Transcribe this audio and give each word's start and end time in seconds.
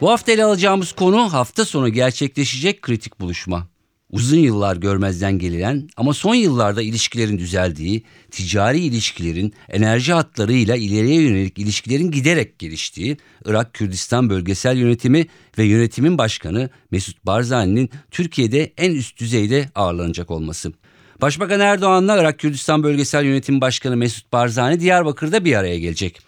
Bu 0.00 0.10
hafta 0.10 0.32
ele 0.32 0.44
alacağımız 0.44 0.92
konu 0.92 1.32
hafta 1.32 1.64
sonu 1.64 1.88
gerçekleşecek 1.88 2.82
kritik 2.82 3.20
buluşma. 3.20 3.68
Uzun 4.10 4.38
yıllar 4.38 4.76
görmezden 4.76 5.38
gelilen 5.38 5.88
ama 5.96 6.14
son 6.14 6.34
yıllarda 6.34 6.82
ilişkilerin 6.82 7.38
düzeldiği, 7.38 8.02
ticari 8.30 8.78
ilişkilerin 8.78 9.54
enerji 9.68 10.12
hatlarıyla 10.12 10.76
ileriye 10.76 11.22
yönelik 11.22 11.58
ilişkilerin 11.58 12.10
giderek 12.10 12.58
geliştiği, 12.58 13.16
Irak 13.44 13.74
Kürdistan 13.74 14.30
Bölgesel 14.30 14.76
Yönetimi 14.76 15.26
ve 15.58 15.64
yönetimin 15.64 16.18
başkanı 16.18 16.70
Mesut 16.90 17.26
Barzani'nin 17.26 17.90
Türkiye'de 18.10 18.72
en 18.76 18.90
üst 18.90 19.20
düzeyde 19.20 19.70
ağırlanacak 19.74 20.30
olması. 20.30 20.72
Başbakan 21.20 21.60
Erdoğan'la 21.60 22.20
Irak 22.20 22.38
Kürdistan 22.38 22.82
Bölgesel 22.82 23.24
Yönetimi 23.24 23.60
Başkanı 23.60 23.96
Mesut 23.96 24.32
Barzani 24.32 24.80
Diyarbakır'da 24.80 25.44
bir 25.44 25.54
araya 25.54 25.78
gelecek. 25.78 26.20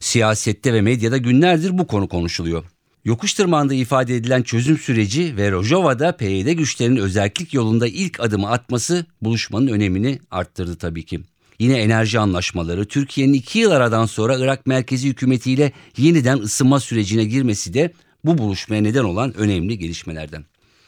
Siyasette 0.00 0.72
ve 0.72 0.80
medyada 0.80 1.16
günlerdir 1.16 1.78
bu 1.78 1.86
konu 1.86 2.08
konuşuluyor. 2.08 2.64
Yokuş 3.04 3.34
tırmandığı 3.34 3.74
ifade 3.74 4.16
edilen 4.16 4.42
çözüm 4.42 4.78
süreci 4.78 5.36
ve 5.36 5.50
Rojava'da 5.50 6.16
PYD 6.16 6.52
güçlerinin 6.52 6.96
özellik 6.96 7.54
yolunda 7.54 7.86
ilk 7.86 8.20
adımı 8.20 8.50
atması 8.50 9.06
buluşmanın 9.22 9.66
önemini 9.66 10.18
arttırdı 10.30 10.76
tabii 10.76 11.04
ki. 11.04 11.20
Yine 11.58 11.78
enerji 11.78 12.18
anlaşmaları, 12.18 12.84
Türkiye'nin 12.84 13.32
iki 13.32 13.58
yıl 13.58 13.70
aradan 13.70 14.06
sonra 14.06 14.36
Irak 14.38 14.66
merkezi 14.66 15.08
hükümetiyle 15.08 15.72
yeniden 15.96 16.38
ısınma 16.38 16.80
sürecine 16.80 17.24
girmesi 17.24 17.74
de 17.74 17.92
bu 18.24 18.38
buluşmaya 18.38 18.82
neden 18.82 19.04
olan 19.04 19.36
önemli 19.36 19.78
gelişmelerden. 19.78 20.44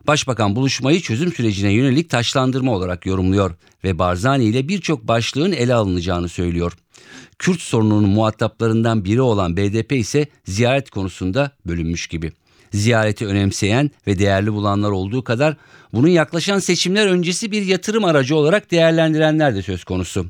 Başbakan 0.07 0.57
buluşmayı 0.57 1.01
çözüm 1.01 1.33
sürecine 1.33 1.73
yönelik 1.73 2.11
taşlandırma 2.11 2.73
olarak 2.73 3.07
yorumluyor 3.07 3.55
ve 3.85 3.99
Barzani 3.99 4.45
ile 4.45 4.69
birçok 4.69 5.09
başlığın 5.09 5.53
ele 5.53 5.75
alınacağını 5.75 6.29
söylüyor. 6.29 6.73
Kürt 7.39 7.61
sorununun 7.61 8.09
muhataplarından 8.09 9.05
biri 9.05 9.21
olan 9.21 9.57
BDP 9.57 9.93
ise 9.93 10.27
ziyaret 10.45 10.91
konusunda 10.91 11.51
bölünmüş 11.67 12.07
gibi. 12.07 12.33
Ziyareti 12.73 13.27
önemseyen 13.27 13.91
ve 14.07 14.19
değerli 14.19 14.53
bulanlar 14.53 14.91
olduğu 14.91 15.25
kadar 15.25 15.57
bunun 15.93 16.09
yaklaşan 16.09 16.59
seçimler 16.59 17.07
öncesi 17.07 17.53
bir 17.53 17.63
yatırım 17.63 18.05
aracı 18.05 18.37
olarak 18.37 18.71
değerlendirenler 18.71 19.55
de 19.55 19.63
söz 19.63 19.85
konusu. 19.85 20.27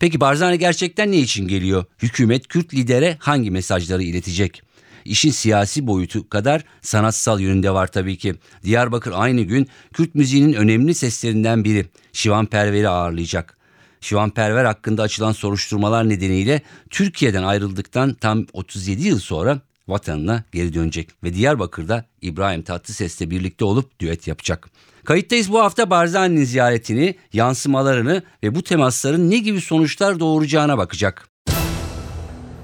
Peki 0.00 0.20
Barzani 0.20 0.58
gerçekten 0.58 1.12
ne 1.12 1.16
için 1.16 1.48
geliyor? 1.48 1.84
Hükümet 2.02 2.48
Kürt 2.48 2.74
lidere 2.74 3.16
hangi 3.20 3.50
mesajları 3.50 4.02
iletecek? 4.02 4.62
İşin 5.10 5.30
siyasi 5.30 5.86
boyutu 5.86 6.28
kadar 6.28 6.64
sanatsal 6.82 7.40
yönünde 7.40 7.70
var 7.70 7.86
tabii 7.86 8.18
ki. 8.18 8.34
Diyarbakır 8.64 9.12
aynı 9.14 9.40
gün 9.40 9.68
Kürt 9.92 10.14
müziğinin 10.14 10.52
önemli 10.52 10.94
seslerinden 10.94 11.64
biri 11.64 11.86
Şivan 12.12 12.46
Perver'i 12.46 12.88
ağırlayacak. 12.88 13.58
Şivan 14.00 14.30
Perver 14.30 14.64
hakkında 14.64 15.02
açılan 15.02 15.32
soruşturmalar 15.32 16.08
nedeniyle 16.08 16.62
Türkiye'den 16.90 17.42
ayrıldıktan 17.42 18.14
tam 18.14 18.46
37 18.52 19.08
yıl 19.08 19.18
sonra 19.18 19.60
vatanına 19.88 20.44
geri 20.52 20.74
dönecek 20.74 21.10
ve 21.24 21.34
Diyarbakır'da 21.34 22.04
İbrahim 22.22 22.62
Tatlıses'le 22.62 23.20
birlikte 23.20 23.64
olup 23.64 24.00
düet 24.00 24.26
yapacak. 24.26 24.70
Kayıttayız 25.04 25.52
bu 25.52 25.60
hafta 25.60 25.90
Barzani'nin 25.90 26.44
ziyaretini, 26.44 27.14
yansımalarını 27.32 28.22
ve 28.42 28.54
bu 28.54 28.62
temasların 28.62 29.30
ne 29.30 29.38
gibi 29.38 29.60
sonuçlar 29.60 30.20
doğuracağına 30.20 30.78
bakacak. 30.78 31.29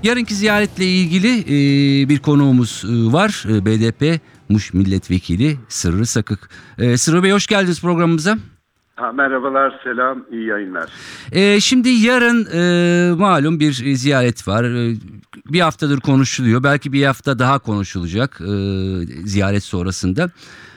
Yarınki 0.02 0.34
ziyaretle 0.34 0.84
ilgili 0.84 1.40
e, 1.40 2.08
bir 2.08 2.18
konuğumuz 2.18 2.84
e, 2.84 3.12
var. 3.12 3.44
E, 3.48 3.66
BDP 3.66 4.20
Muş 4.48 4.74
Milletvekili 4.74 5.56
Sırrı 5.68 6.06
Sakık. 6.06 6.48
E, 6.78 6.96
Sırrı 6.96 7.22
Bey 7.22 7.32
hoş 7.32 7.46
geldiniz 7.46 7.80
programımıza. 7.80 8.38
Ha, 8.96 9.12
merhabalar, 9.12 9.80
selam, 9.84 10.24
iyi 10.32 10.46
yayınlar. 10.46 10.90
E, 11.32 11.60
şimdi 11.60 11.88
yarın 11.88 12.46
e, 12.52 13.14
malum 13.14 13.60
bir 13.60 13.72
ziyaret 13.72 14.48
var. 14.48 14.64
E, 14.64 14.96
bir 15.46 15.60
haftadır 15.60 16.00
konuşuluyor. 16.00 16.62
Belki 16.62 16.92
bir 16.92 17.04
hafta 17.04 17.38
daha 17.38 17.58
konuşulacak 17.58 18.40
e, 18.40 18.46
ziyaret 19.24 19.62
sonrasında. 19.62 20.30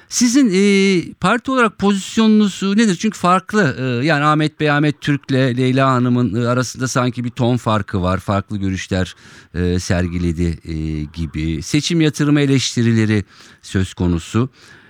Sizin 0.10 0.52
e, 0.54 1.14
parti 1.14 1.52
olarak 1.52 1.78
pozisyonunuz 1.80 2.64
nedir? 2.64 2.96
Çünkü 2.96 3.18
farklı. 3.18 3.76
E, 3.80 4.06
yani 4.06 4.24
Ahmet 4.24 4.60
Bey, 4.60 4.72
Ahmet 4.72 5.02
Türk'le 5.02 5.32
Leyla 5.32 5.92
Hanım'ın 5.92 6.44
e, 6.44 6.48
arasında 6.48 6.88
sanki 6.88 7.24
bir 7.24 7.30
ton 7.30 7.58
farkı 7.58 8.02
var. 8.02 8.20
Farklı 8.20 8.58
görüşler 8.58 9.16
e, 9.56 9.80
sergiledi 9.80 10.60
e, 10.64 10.74
gibi. 11.04 11.62
Seçim 11.62 12.02
yatırımı 12.02 12.42
eleştirileri 12.42 13.24
söz 13.62 13.94
konusu. 13.94 14.50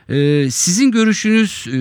Ee, 0.10 0.48
sizin 0.52 0.92
görüşünüz 0.92 1.66
e, 1.68 1.78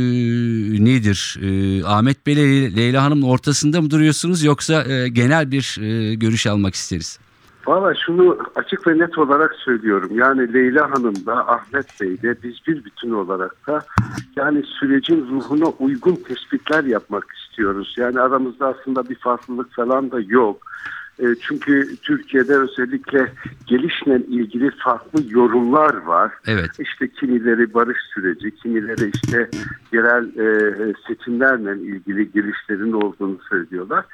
nedir? 0.84 1.38
E, 1.43 1.84
Ahmet 1.84 2.27
Bey 2.27 2.34
ile 2.34 2.77
Leyla 2.77 3.03
Hanım'ın 3.03 3.22
ortasında 3.22 3.81
mı 3.81 3.91
duruyorsunuz 3.91 4.43
yoksa 4.43 4.84
e, 4.84 5.09
genel 5.09 5.53
bir 5.53 5.78
e, 5.81 6.15
görüş 6.15 6.47
almak 6.47 6.75
isteriz? 6.75 7.19
Valla 7.68 7.94
şunu 7.94 8.38
açık 8.54 8.86
ve 8.86 8.98
net 8.98 9.18
olarak 9.18 9.54
söylüyorum. 9.54 10.10
Yani 10.14 10.52
Leyla 10.52 10.90
Hanım 10.90 11.26
da 11.26 11.48
Ahmet 11.48 12.00
Bey 12.00 12.22
de 12.22 12.42
biz 12.42 12.54
bir 12.66 12.84
bütün 12.84 13.10
olarak 13.10 13.66
da 13.66 13.80
yani 14.36 14.62
sürecin 14.62 15.26
ruhuna 15.30 15.66
uygun 15.68 16.14
tespitler 16.14 16.84
yapmak 16.84 17.24
istiyoruz. 17.32 17.94
Yani 17.98 18.20
aramızda 18.20 18.66
aslında 18.66 19.08
bir 19.08 19.14
farklılık 19.14 19.74
falan 19.74 20.10
da 20.10 20.20
yok. 20.20 20.62
E, 21.18 21.26
çünkü 21.40 21.96
Türkiye'de 22.02 22.56
özellikle 22.56 23.32
gelişle 23.66 24.16
ilgili 24.16 24.70
farklı 24.70 25.22
yorumlar 25.28 25.96
var. 26.02 26.32
Evet. 26.46 26.70
İşte 26.78 27.08
kimileri 27.08 27.74
barış 27.74 27.98
süreci, 28.14 28.56
kimileri 28.56 29.10
işte 29.14 29.50
yerel 29.92 30.24
e, 30.24 30.94
seçimlerle 31.08 31.82
ilgili 31.82 32.32
gelişlerin 32.32 32.92
olduğunu 32.92 33.38
söylüyorlar. 33.48 34.04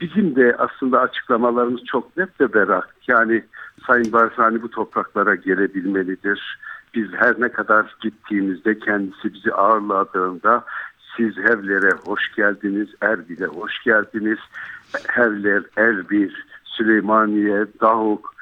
Bizim 0.00 0.36
de 0.36 0.56
aslında 0.58 1.00
açıklamalarımız 1.00 1.84
çok 1.84 2.16
net 2.16 2.40
ve 2.40 2.54
berrak. 2.54 2.94
Yani 3.08 3.44
Sayın 3.86 4.12
Barzani 4.12 4.62
bu 4.62 4.70
topraklara 4.70 5.34
gelebilmelidir. 5.34 6.58
Biz 6.94 7.06
her 7.12 7.40
ne 7.40 7.48
kadar 7.48 7.96
gittiğimizde 8.00 8.78
kendisi 8.78 9.34
bizi 9.34 9.54
ağırladığında 9.54 10.64
siz 11.16 11.36
Hevler'e 11.36 11.90
hoş 12.04 12.34
geldiniz, 12.36 12.88
Erbil'e 13.00 13.46
hoş 13.46 13.82
geldiniz. 13.84 14.38
Hevler, 15.08 15.62
Erbil, 15.76 16.30
Süleymaniye, 16.64 17.66
Dahuk, 17.80 18.34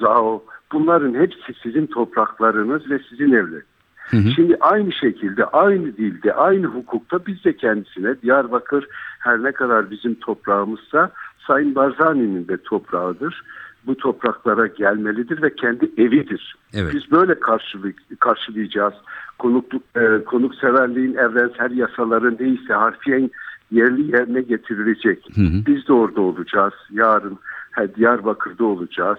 Zao 0.00 0.44
bunların 0.72 1.14
hepsi 1.14 1.54
sizin 1.62 1.86
topraklarınız 1.86 2.90
ve 2.90 2.98
sizin 3.10 3.32
evleriniz. 3.32 3.69
Hı 4.10 4.16
hı. 4.16 4.30
Şimdi 4.30 4.56
aynı 4.60 4.92
şekilde, 4.92 5.44
aynı 5.44 5.96
dilde, 5.96 6.34
aynı 6.34 6.66
hukukta 6.66 7.26
biz 7.26 7.44
de 7.44 7.56
kendisine 7.56 8.20
Diyarbakır 8.22 8.86
her 9.18 9.42
ne 9.42 9.52
kadar 9.52 9.90
bizim 9.90 10.14
toprağımızsa 10.14 11.10
Sayın 11.46 11.74
Barzani'nin 11.74 12.48
de 12.48 12.56
toprağıdır. 12.56 13.42
Bu 13.86 13.96
topraklara 13.96 14.66
gelmelidir 14.66 15.42
ve 15.42 15.54
kendi 15.54 15.90
evidir. 15.98 16.56
Evet. 16.74 16.94
Biz 16.94 17.12
böyle 17.12 17.40
karşılık, 17.40 18.20
karşılayacağız. 18.20 18.94
Konukluk, 19.38 19.82
e, 19.96 20.24
konukseverliğin 20.24 21.14
evrensel 21.14 21.76
yasaları 21.76 22.36
neyse 22.40 22.74
harfiyen 22.74 23.30
yerli 23.70 24.16
yerine 24.16 24.40
getirilecek. 24.40 25.28
Hı 25.34 25.40
hı. 25.40 25.66
Biz 25.66 25.88
de 25.88 25.92
orada 25.92 26.20
olacağız. 26.20 26.74
Yarın 26.90 27.38
he, 27.70 27.94
Diyarbakır'da 27.94 28.64
olacağız. 28.64 29.18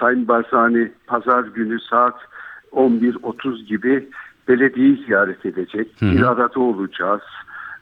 Sayın 0.00 0.28
Barzani 0.28 0.92
pazar 1.06 1.44
günü 1.44 1.80
saat 1.80 2.14
11.30 2.72 3.64
gibi 3.64 4.08
belediyeyi 4.48 5.04
ziyaret 5.06 5.46
edecek. 5.46 5.88
Hı 5.98 6.06
hı. 6.06 6.12
Bir 6.12 6.22
arada 6.22 6.60
olacağız. 6.60 7.22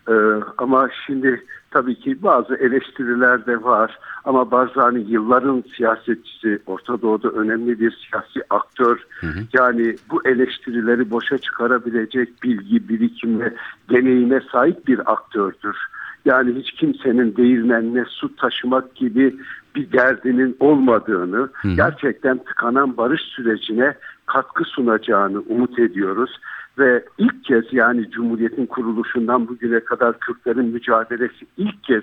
Ee, 0.08 0.12
ama 0.58 0.88
şimdi 1.06 1.44
tabii 1.70 1.94
ki 1.94 2.22
bazı 2.22 2.54
eleştiriler 2.54 3.46
de 3.46 3.62
var. 3.62 3.98
Ama 4.24 4.50
Barzani 4.50 5.10
yılların 5.10 5.64
siyasetçisi, 5.76 6.58
Orta 6.66 7.02
Doğu'da 7.02 7.28
önemli 7.28 7.80
bir 7.80 7.90
siyasi 7.90 8.42
aktör. 8.50 8.98
Hı 9.20 9.26
hı. 9.26 9.40
Yani 9.52 9.96
bu 10.10 10.28
eleştirileri 10.28 11.10
boşa 11.10 11.38
çıkarabilecek 11.38 12.42
bilgi, 12.42 12.88
birikim 12.88 13.40
ve 13.40 13.54
deneyime 13.90 14.40
sahip 14.52 14.86
bir 14.86 15.12
aktördür. 15.12 15.76
Yani 16.24 16.54
hiç 16.54 16.70
kimsenin 16.72 17.36
değirmenine 17.36 18.04
su 18.08 18.36
taşımak 18.36 18.94
gibi 18.94 19.36
bir 19.74 19.92
derdinin 19.92 20.56
olmadığını, 20.60 21.48
hı. 21.62 21.68
gerçekten 21.76 22.38
tıkanan 22.38 22.96
barış 22.96 23.20
sürecine 23.20 23.94
katkı 24.32 24.64
sunacağını 24.64 25.40
umut 25.48 25.78
ediyoruz 25.78 26.30
ve 26.78 27.04
ilk 27.18 27.44
kez 27.44 27.64
yani 27.72 28.10
Cumhuriyet'in 28.10 28.66
kuruluşundan 28.66 29.48
bugüne 29.48 29.80
kadar 29.80 30.18
Kürtlerin 30.20 30.66
mücadelesi 30.66 31.46
ilk 31.56 31.84
kez 31.84 32.02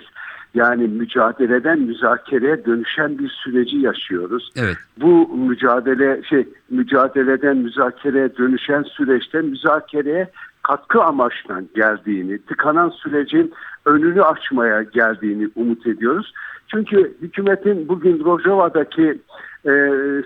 yani 0.54 0.88
mücadeleden 0.88 1.80
müzakereye 1.80 2.66
dönüşen 2.66 3.20
bir 3.20 3.30
süreci 3.30 3.78
yaşıyoruz. 3.78 4.52
Evet. 4.56 4.78
Bu 5.02 5.38
mücadele 5.38 6.24
şey 6.24 6.48
mücadeleden 6.70 7.58
müzakereye 7.58 8.38
dönüşen 8.38 8.84
süreçte 8.84 9.42
müzakereye 9.42 10.30
katkı 10.64 11.04
amaçla 11.04 11.62
geldiğini, 11.76 12.38
tıkanan 12.38 12.90
sürecin 12.90 13.54
önünü 13.86 14.22
açmaya 14.24 14.84
geldiğini 14.84 15.50
umut 15.56 15.88
ediyoruz. 15.88 16.34
Çünkü 16.72 17.18
hükümetin 17.22 17.88
bugün 17.88 18.26
Rojava'daki 18.26 19.22
e, 19.66 19.72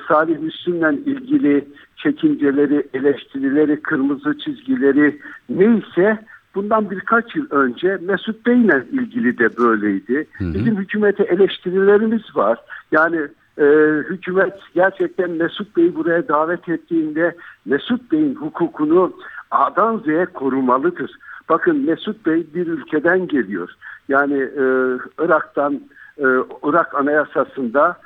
Salih 0.08 0.40
Müslüm'le 0.40 0.98
ilgili 1.06 1.68
çekinceleri, 2.04 2.88
eleştirileri, 2.94 3.82
kırmızı 3.82 4.38
çizgileri 4.38 5.20
neyse 5.50 6.26
bundan 6.56 6.92
birkaç 6.92 7.36
yıl 7.36 7.46
önce 7.50 7.98
Mesut 8.02 8.46
Bey'le 8.46 8.84
ilgili 8.92 9.38
de 9.38 9.58
böyleydi. 9.58 10.28
Bizim 10.40 10.78
hükümete 10.78 11.24
eleştirilerimiz 11.24 12.36
var. 12.36 12.60
Yani 12.92 13.20
e, 13.58 13.66
hükümet 14.10 14.54
gerçekten 14.76 15.32
Mesut 15.32 15.78
Bey'i 15.78 15.96
buraya 15.96 16.28
davet 16.28 16.70
ettiğinde 16.70 17.36
Mesut 17.66 18.12
Bey'in 18.12 18.36
hukukunu 18.36 19.14
A'dan 19.52 19.98
Z'ye 20.06 20.26
korumalıdır. 20.26 21.12
Bakın 21.50 21.86
Mesut 21.86 22.26
Bey 22.26 22.48
bir 22.54 22.68
ülkeden 22.68 23.28
geliyor. 23.28 23.70
Yani 24.10 24.38
e, 24.38 24.64
Irak'tan 25.20 25.82
e, 26.18 26.26
Irak 26.64 26.96
Anayasası'nda 26.96 27.98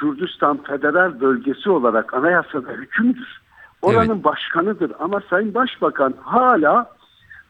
Kürdistan 0.00 0.62
Federal 0.62 1.20
Bölgesi 1.20 1.70
olarak 1.70 2.14
anayasada 2.14 2.72
hükümdür. 2.72 3.40
Oranın 3.82 4.14
Evet. 4.14 4.24
başkanıdır 4.24 4.92
ama 4.98 5.20
Sayın 5.30 5.54
Başbakan 5.54 6.14
hala 6.22 6.90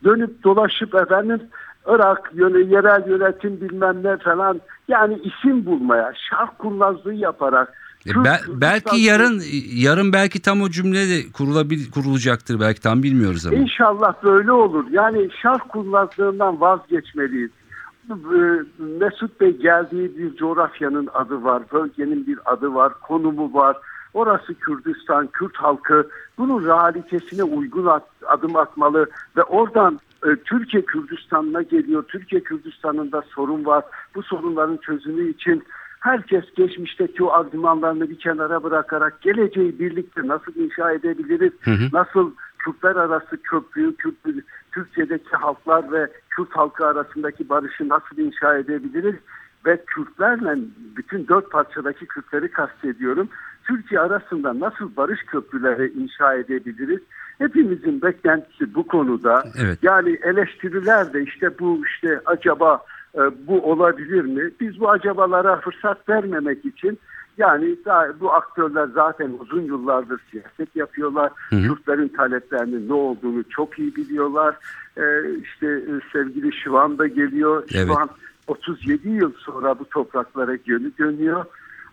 dönüp 0.05 0.45
dolaşıp 0.45 0.95
efendim 0.95 1.41
Irak 1.89 2.31
yöne, 2.35 2.59
yerel 2.75 3.09
yönetim 3.09 3.61
bilmem 3.61 4.03
ne 4.05 4.17
falan 4.17 4.61
yani 4.89 5.19
isim 5.25 5.67
bulmaya, 5.67 6.13
şark 6.31 6.59
kurnazlığı 6.59 7.15
yaparak 7.15 7.73
E, 8.07 8.11
Kürt- 8.11 8.25
Kürdistan- 8.25 8.61
belki 8.61 8.97
yarın 9.01 9.43
yarın 9.75 10.13
belki 10.13 10.43
tam 10.43 10.63
o 10.63 10.71
cümle 10.71 10.99
de 11.09 11.33
kurulabil 11.33 11.91
kurulacaktır 11.91 12.61
belki 12.61 12.81
tam 12.81 13.03
bilmiyoruz 13.03 13.47
ama. 13.47 13.57
İnşallah 13.57 14.15
böyle 14.25 14.53
olur. 14.53 14.85
Yani 14.91 15.29
şark 15.43 15.69
kurnazlığından 15.69 16.61
vazgeçmeliyiz. 16.61 17.51
Ee, 18.11 18.63
Mesut 18.79 19.41
Bey 19.41 19.57
geldiği 19.57 20.19
bir 20.19 20.37
coğrafyanın 20.37 21.09
adı 21.15 21.45
var, 21.45 21.63
bölgenin 21.73 22.27
bir 22.27 22.39
adı 22.45 22.75
var, 22.75 22.93
konumu 23.01 23.55
var. 23.55 23.77
Orası 24.15 24.55
Kürdistan, 24.55 25.27
Kürt 25.27 25.57
halkı 25.57 26.09
bunun 26.39 26.65
realitesine 26.67 27.45
uygun 27.45 27.87
at- 27.87 28.09
adım 28.27 28.57
atmalı 28.57 29.07
ve 29.37 29.43
oradan 29.43 30.01
e, 30.27 30.37
Türkiye 30.37 30.85
Kürdistan'ına 30.85 31.63
geliyor. 31.63 32.03
Türkiye 32.09 32.43
Kürdistan'ında 32.43 33.23
sorun 33.23 33.65
var. 33.65 33.85
Bu 34.15 34.23
sorunların 34.23 34.77
çözümü 34.77 35.29
için 35.31 35.63
herkes 36.01 36.45
geçmişteki 36.57 37.25
o 37.25 37.31
argümanlarını 37.33 38.11
bir 38.11 38.19
kenara 38.19 38.63
bırakarak 38.63 39.21
geleceği 39.21 39.79
birlikte 39.79 40.21
nasıl 40.27 40.55
inşa 40.57 40.93
edebiliriz? 40.93 41.53
Nasıl 41.93 42.31
Kürtler 42.59 42.97
arası 42.97 43.43
köprüyü, 43.43 43.97
Kürt, 43.97 44.15
Türkiye'deki 44.77 45.37
halklar 45.37 45.93
ve 45.93 46.09
Kürt 46.31 46.51
halkı 46.51 46.87
arasındaki 46.87 47.49
barışı 47.49 47.89
nasıl 47.89 48.19
inşa 48.19 48.59
edebiliriz? 48.59 49.15
Ve 49.67 49.85
Kürtlerle 49.87 50.59
bütün 50.97 51.29
dört 51.29 51.51
parçadaki 51.51 52.07
Kürtleri 52.07 52.51
kastediyorum. 52.51 53.29
Türkiye 53.65 54.01
arasında 54.01 54.61
nasıl 54.61 54.97
barış 54.97 55.23
köprüleri 55.23 55.93
inşa 56.03 56.35
edebiliriz? 56.35 57.01
Hepimizin 57.39 58.03
beklentisi 58.03 58.75
bu 58.75 58.87
konuda. 58.87 59.45
Evet. 59.63 59.79
Yani 59.83 60.19
eleştiriler 60.23 61.13
de 61.13 61.23
işte 61.23 61.59
bu 61.59 61.83
işte 61.87 62.21
acaba 62.27 62.85
e, 63.15 63.21
bu 63.47 63.71
olabilir 63.71 64.25
mi? 64.25 64.51
Biz 64.61 64.81
bu 64.81 64.91
acabalara 64.91 65.61
fırsat 65.61 66.09
vermemek 66.09 66.65
için 66.65 66.99
yani 67.39 67.77
bu 68.21 68.33
aktörler 68.33 68.89
zaten 68.95 69.33
uzun 69.41 69.63
yıllardır 69.63 70.21
siyaset 70.31 70.77
yapıyorlar. 70.77 71.33
Kürtlerin 71.51 72.09
taleplerinin 72.09 72.89
ne 72.89 72.93
olduğunu 72.93 73.45
çok 73.49 73.79
iyi 73.79 73.97
biliyorlar. 73.97 74.57
E, 74.97 75.35
işte 75.39 75.67
e, 75.67 75.93
sevgili 76.13 76.53
Şivan 76.53 76.99
da 76.99 77.07
geliyor. 77.07 77.63
Evet. 77.75 77.87
Şivan 77.87 78.09
37 78.47 79.09
yıl 79.09 79.33
sonra 79.39 79.79
bu 79.79 79.89
topraklara 79.89 80.57
geri 80.57 80.99
dönüyor. 80.99 81.45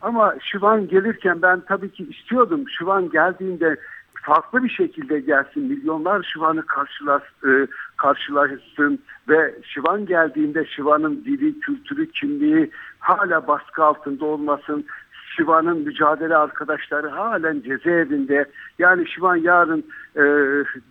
Ama 0.01 0.35
Şivan 0.51 0.87
gelirken 0.87 1.41
ben 1.41 1.61
tabii 1.67 1.91
ki 1.91 2.07
istiyordum. 2.09 2.69
Şivan 2.69 3.09
geldiğinde 3.09 3.77
farklı 4.23 4.63
bir 4.63 4.69
şekilde 4.69 5.19
gelsin. 5.19 5.63
Milyonlar 5.63 6.23
Şivan'ı 6.33 6.65
karşılar, 6.65 7.21
e, 7.45 7.67
karşılaşsın 7.97 8.99
ve 9.29 9.55
Şivan 9.63 10.05
geldiğinde 10.05 10.65
Şivan'ın 10.65 11.25
dili, 11.25 11.59
kültürü, 11.59 12.11
kimliği 12.11 12.71
hala 12.99 13.47
baskı 13.47 13.83
altında 13.83 14.25
olmasın. 14.25 14.85
Şivan'ın 15.35 15.77
mücadele 15.77 16.37
arkadaşları 16.37 17.09
halen 17.09 17.61
cezaevinde. 17.61 18.45
Yani 18.79 19.09
Şivan 19.09 19.35
yarın 19.35 19.83
e, 20.15 20.23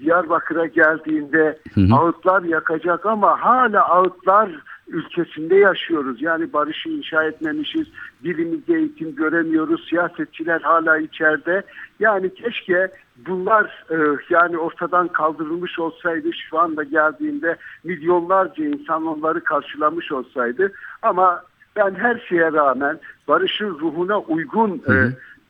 Diyarbakır'a 0.00 0.66
geldiğinde 0.66 1.58
ağıtlar 1.92 2.42
yakacak 2.42 3.06
ama 3.06 3.40
hala 3.40 3.88
ağıtlar 3.88 4.50
ülkesinde 4.88 5.56
yaşıyoruz. 5.56 6.22
Yani 6.22 6.52
barışı 6.52 6.88
inşa 6.88 7.24
etmemişiz. 7.24 7.86
Dilimizde 8.24 8.74
eğitim 8.74 9.14
göremiyoruz. 9.14 9.86
Siyasetçiler 9.88 10.60
hala 10.60 10.98
içeride. 10.98 11.62
Yani 12.00 12.34
keşke 12.34 12.90
bunlar 13.26 13.84
e, 13.90 13.96
yani 14.30 14.58
ortadan 14.58 15.08
kaldırılmış 15.08 15.78
olsaydı 15.78 16.28
şu 16.50 16.58
anda 16.58 16.82
geldiğinde 16.82 17.56
milyonlarca 17.84 18.64
insan 18.64 19.06
onları 19.06 19.44
karşılamış 19.44 20.12
olsaydı. 20.12 20.72
Ama 21.02 21.42
ben 21.76 21.94
her 21.94 22.18
şeye 22.28 22.52
rağmen 22.52 22.98
barışın 23.28 23.70
ruhuna 23.70 24.20
uygun 24.20 24.82
e, 24.88 24.94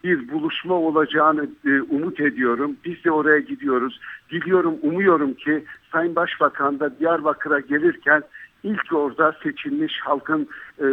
bir 0.04 0.32
buluşma 0.32 0.74
olacağını 0.74 1.48
e, 1.66 1.80
umut 1.80 2.20
ediyorum. 2.20 2.76
Biz 2.84 3.04
de 3.04 3.10
oraya 3.10 3.40
gidiyoruz. 3.40 4.00
Diliyorum, 4.30 4.74
umuyorum 4.82 5.34
ki 5.34 5.64
Sayın 5.92 6.16
Başbakan 6.16 6.80
da 6.80 6.98
Diyarbakır'a 6.98 7.60
gelirken 7.60 8.22
ilk 8.62 8.92
orada 8.92 9.34
seçilmiş 9.42 10.00
halkın 10.00 10.48
e, 10.78 10.84
e, 10.84 10.88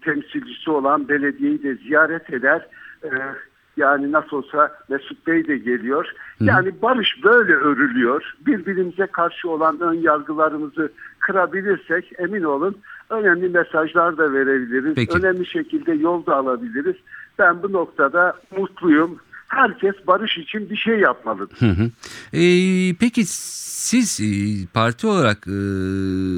temsilcisi 0.00 0.70
olan 0.70 1.08
belediyeyi 1.08 1.62
de 1.62 1.74
ziyaret 1.74 2.32
eder. 2.32 2.66
E, 3.04 3.08
yani 3.76 4.12
nasıl 4.12 4.36
olsa 4.36 4.72
Mesut 4.88 5.26
Bey 5.26 5.46
de 5.46 5.56
geliyor. 5.56 6.12
Yani 6.40 6.82
barış 6.82 7.24
böyle 7.24 7.52
örülüyor. 7.52 8.34
Birbirimize 8.46 9.06
karşı 9.06 9.50
olan 9.50 9.80
ön 9.80 9.94
yargılarımızı 9.94 10.92
kırabilirsek 11.18 12.12
emin 12.18 12.42
olun 12.42 12.76
önemli 13.10 13.48
mesajlar 13.48 14.18
da 14.18 14.32
verebiliriz. 14.32 14.94
Peki. 14.94 15.18
Önemli 15.18 15.46
şekilde 15.46 15.92
yol 15.92 16.26
da 16.26 16.36
alabiliriz. 16.36 16.96
Ben 17.38 17.62
bu 17.62 17.72
noktada 17.72 18.36
mutluyum. 18.56 19.18
Herkes 19.48 19.94
barış 20.06 20.38
için 20.38 20.70
bir 20.70 20.76
şey 20.76 20.98
yapmalıdır. 20.98 21.56
Hı 21.58 21.66
hı. 21.66 21.90
Ee, 22.32 22.94
peki 23.00 23.24
siz 23.24 24.20
e, 24.20 24.26
parti 24.74 25.06
olarak 25.06 25.46
e, 25.46 25.50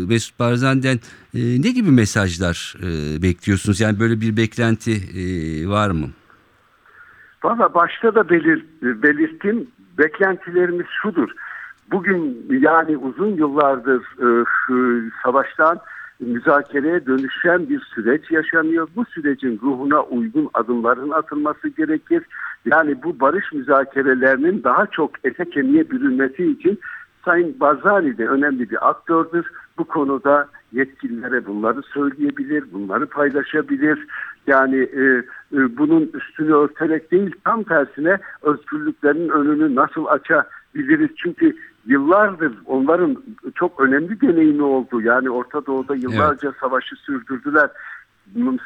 Mesut 0.09 0.39
Barzani'den 0.39 0.99
e, 1.35 1.41
ne 1.63 1.71
gibi 1.71 1.91
mesajlar 1.91 2.75
e, 2.83 3.23
bekliyorsunuz? 3.23 3.81
Yani 3.81 4.01
böyle 4.01 4.21
bir 4.21 4.37
beklenti 4.37 4.93
e, 4.93 5.23
var 5.69 5.91
mı? 5.91 6.07
Valla 7.45 7.75
başta 7.75 8.15
da 8.15 8.29
belir, 8.31 8.67
belirttim. 8.83 9.67
Beklentilerimiz 9.99 10.87
şudur. 11.03 11.31
Bugün 11.91 12.47
yani 12.61 12.97
uzun 12.97 13.37
yıllardır 13.37 14.03
e, 14.19 14.27
e, 14.73 14.77
savaştan 15.23 15.81
müzakereye 16.21 17.07
dönüşen 17.07 17.69
bir 17.69 17.81
süreç 17.81 18.31
yaşanıyor. 18.31 18.89
Bu 18.97 19.05
sürecin 19.05 19.61
ruhuna 19.63 20.03
uygun 20.03 20.51
adımların 20.55 21.11
atılması 21.11 21.69
gerekir. 21.69 22.23
Yani 22.65 23.03
bu 23.03 23.21
barış 23.21 23.53
müzakerelerinin 23.53 24.65
daha 24.65 24.87
çok 24.87 25.11
ete 25.25 25.51
kemiğe 25.51 25.91
bürünmesi 25.91 26.45
için 26.45 26.79
Sayın 27.25 27.61
Barzani 27.61 28.19
de 28.19 28.29
önemli 28.29 28.71
bir 28.71 28.89
aktördür. 28.89 29.47
Bu 29.79 29.85
konuda 29.85 30.49
yetkililere 30.73 31.47
bunları 31.47 31.83
söyleyebilir, 31.83 32.65
bunları 32.73 33.07
paylaşabilir. 33.07 34.07
Yani 34.47 34.77
e, 34.77 35.03
e, 35.53 35.77
bunun 35.79 36.11
üstünü 36.15 36.55
örterek 36.55 37.11
değil 37.11 37.31
tam 37.45 37.63
tersine 37.63 38.19
özgürlüklerin 38.43 39.29
önünü 39.29 39.75
nasıl 39.75 40.07
açabiliriz? 40.07 41.11
Çünkü 41.17 41.57
yıllardır 41.87 42.53
onların 42.67 43.17
çok 43.55 43.81
önemli 43.81 44.21
deneyimi 44.21 44.63
oldu. 44.63 45.01
Yani 45.01 45.31
Orta 45.31 45.67
Doğu'da 45.67 45.97
yıllarca 45.97 46.53
savaşı 46.61 46.97
sürdürdüler. 46.97 47.71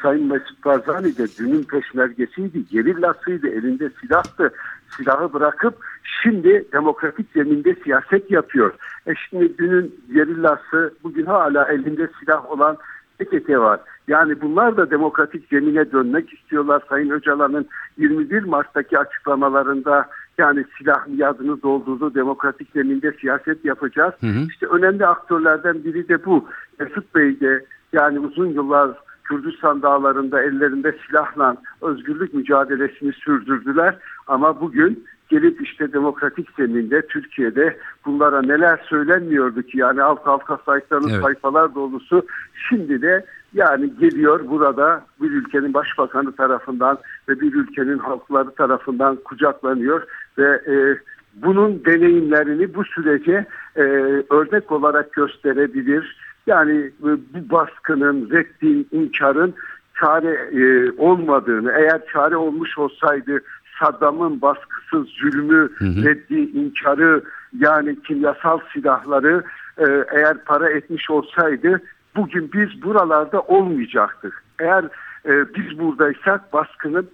Sayın 0.02 0.26
Mesut 0.26 0.64
Barzani 0.64 1.18
de 1.18 1.26
dünün 1.38 1.62
peşmergesiydi, 1.62 2.66
gerillasıydı, 2.66 3.48
elinde 3.48 3.90
silahtı. 4.00 4.52
Silahı 4.96 5.32
bırakıp 5.32 5.74
şimdi 6.22 6.64
demokratik 6.72 7.26
zeminde 7.34 7.74
siyaset 7.74 8.30
yapıyor. 8.30 8.74
E 9.06 9.12
şimdi 9.14 9.58
dünün 9.58 10.00
gerillası 10.14 10.94
bugün 11.02 11.26
hala 11.26 11.68
elinde 11.68 12.08
silah 12.20 12.50
olan 12.50 12.76
PKK 13.18 13.48
var. 13.48 13.80
Yani 14.08 14.40
bunlar 14.40 14.76
da 14.76 14.90
demokratik 14.90 15.48
zemine 15.48 15.92
dönmek 15.92 16.32
istiyorlar. 16.32 16.82
Sayın 16.88 17.10
Öcalan'ın 17.10 17.68
21 17.98 18.42
Mart'taki 18.42 18.98
açıklamalarında 18.98 20.08
yani 20.40 20.64
silah 20.78 21.06
miyadını 21.06 21.62
doldurdu, 21.62 22.14
demokratik 22.14 22.68
zeminde 22.74 23.12
siyaset 23.20 23.64
yapacağız. 23.64 24.14
İşte 24.48 24.66
önemli 24.66 25.06
aktörlerden 25.06 25.84
biri 25.84 26.08
de 26.08 26.24
bu. 26.24 26.48
Mesut 26.80 27.14
Bey 27.14 27.40
de 27.40 27.64
yani 27.92 28.18
uzun 28.18 28.46
yıllar 28.46 28.90
Kürdistan 29.30 29.82
dağlarında 29.82 30.42
ellerinde 30.42 30.96
silahla 31.06 31.56
özgürlük 31.82 32.34
mücadelesini 32.34 33.12
sürdürdüler. 33.12 33.98
Ama 34.26 34.60
bugün 34.60 35.04
gelip 35.28 35.62
işte 35.62 35.92
demokratik 35.92 36.48
zeminde 36.56 37.06
Türkiye'de 37.06 37.76
bunlara 38.06 38.42
neler 38.42 38.80
söylenmiyordu 38.88 39.62
ki 39.62 39.78
yani 39.78 40.02
alt 40.02 40.26
alta 40.26 40.58
sayfanın 40.66 41.08
Evet. 41.08 41.22
sayfalar 41.22 41.74
dolusu 41.74 42.26
şimdi 42.68 43.02
de 43.02 43.26
yani 43.54 43.92
geliyor 44.00 44.48
burada 44.48 45.04
bir 45.20 45.30
ülkenin 45.30 45.74
başbakanı 45.74 46.32
tarafından 46.32 46.98
ve 47.28 47.40
bir 47.40 47.54
ülkenin 47.54 47.98
halkları 47.98 48.50
tarafından 48.50 49.16
kucaklanıyor 49.16 50.02
ve 50.38 50.60
e, 50.72 50.98
bunun 51.34 51.84
deneyimlerini 51.84 52.74
bu 52.74 52.84
sürece 52.84 53.46
e, 53.76 53.82
örnek 54.30 54.72
olarak 54.72 55.12
gösterebilir. 55.12 56.16
Yani 56.46 56.76
e, 56.78 56.90
bu 57.02 57.50
baskının, 57.50 58.30
reddin, 58.30 58.88
inkarın 58.92 59.54
çare 60.00 60.32
e, 60.62 60.92
olmadığını, 60.98 61.72
eğer 61.72 62.00
çare 62.12 62.36
olmuş 62.36 62.78
olsaydı 62.78 63.40
Saddam'ın 63.80 64.40
baskısız 64.40 65.08
zulmü, 65.08 65.70
reddi, 65.80 66.34
inkarı 66.34 67.22
yani 67.58 68.02
kimyasal 68.02 68.58
silahları 68.72 69.42
e, 69.78 69.84
eğer 70.12 70.44
para 70.44 70.70
etmiş 70.70 71.10
olsaydı 71.10 71.80
bugün 72.16 72.50
biz 72.52 72.82
buralarda 72.82 73.40
olmayacaktık. 73.40 74.44
Eğer 74.60 74.84
e, 75.26 75.54
biz 75.54 75.78
buradaysak 75.78 76.52
baskının 76.52 77.10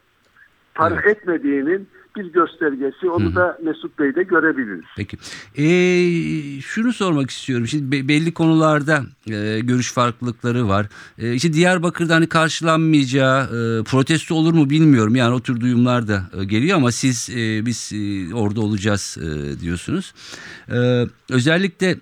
para 0.74 0.94
Evet. 0.94 1.06
etmediğinin 1.06 1.88
bir 2.16 2.32
göstergesi 2.32 3.10
onu 3.10 3.34
da 3.34 3.58
Mesut 3.64 3.98
Bey'de 3.98 4.22
görebiliriz. 4.22 4.84
Peki. 4.96 5.16
Ee, 5.58 6.60
şunu 6.60 6.92
sormak 6.92 7.30
istiyorum. 7.30 7.66
Şimdi 7.66 7.92
be- 7.92 8.08
belli 8.08 8.34
konularda 8.34 9.04
e, 9.30 9.60
görüş 9.60 9.92
farklılıkları 9.92 10.68
var. 10.68 10.86
E, 11.18 11.34
işte 11.34 11.52
Diyarbakır'da 11.52 12.14
hani 12.14 12.26
karşılanmayacağı 12.26 13.42
e, 13.44 13.84
protesto 13.84 14.34
olur 14.34 14.54
mu 14.54 14.70
bilmiyorum. 14.70 15.16
Yani 15.16 15.34
o 15.34 15.40
tür 15.40 15.60
duyumlar 15.60 16.08
da 16.08 16.30
e, 16.40 16.44
geliyor 16.44 16.76
ama 16.76 16.92
siz 16.92 17.30
e, 17.30 17.66
biz 17.66 17.92
e, 17.94 18.34
orada 18.34 18.60
olacağız 18.60 19.18
e, 19.20 19.60
diyorsunuz. 19.60 20.14
E, 20.72 21.06
özellikle 21.30 21.96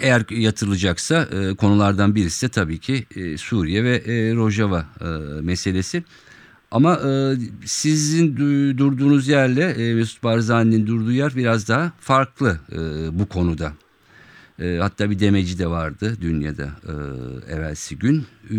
eğer 0.00 0.22
yatırılacaksa 0.30 1.28
e, 1.32 1.54
konulardan 1.54 2.14
birisi 2.14 2.46
de 2.46 2.50
tabii 2.50 2.78
ki 2.78 3.06
e, 3.16 3.36
Suriye 3.36 3.84
ve 3.84 3.96
e, 3.96 4.34
Rojava 4.34 4.84
e, 5.00 5.04
meselesi. 5.40 6.04
Ama 6.70 6.94
e, 6.96 7.34
sizin 7.64 8.36
du- 8.36 8.78
durduğunuz 8.78 9.28
yerle 9.28 9.64
e, 9.70 9.94
Mesut 9.94 10.22
Barzani'nin 10.22 10.86
durduğu 10.86 11.12
yer 11.12 11.36
biraz 11.36 11.68
daha 11.68 11.92
farklı 12.00 12.60
e, 12.72 12.78
bu 13.18 13.26
konuda. 13.28 13.72
E, 14.58 14.78
hatta 14.80 15.10
bir 15.10 15.18
demeci 15.18 15.58
de 15.58 15.66
vardı 15.66 16.16
dünyada 16.20 16.70
e, 16.86 16.92
evvelsi 17.54 17.98
gün. 17.98 18.26
E, 18.50 18.56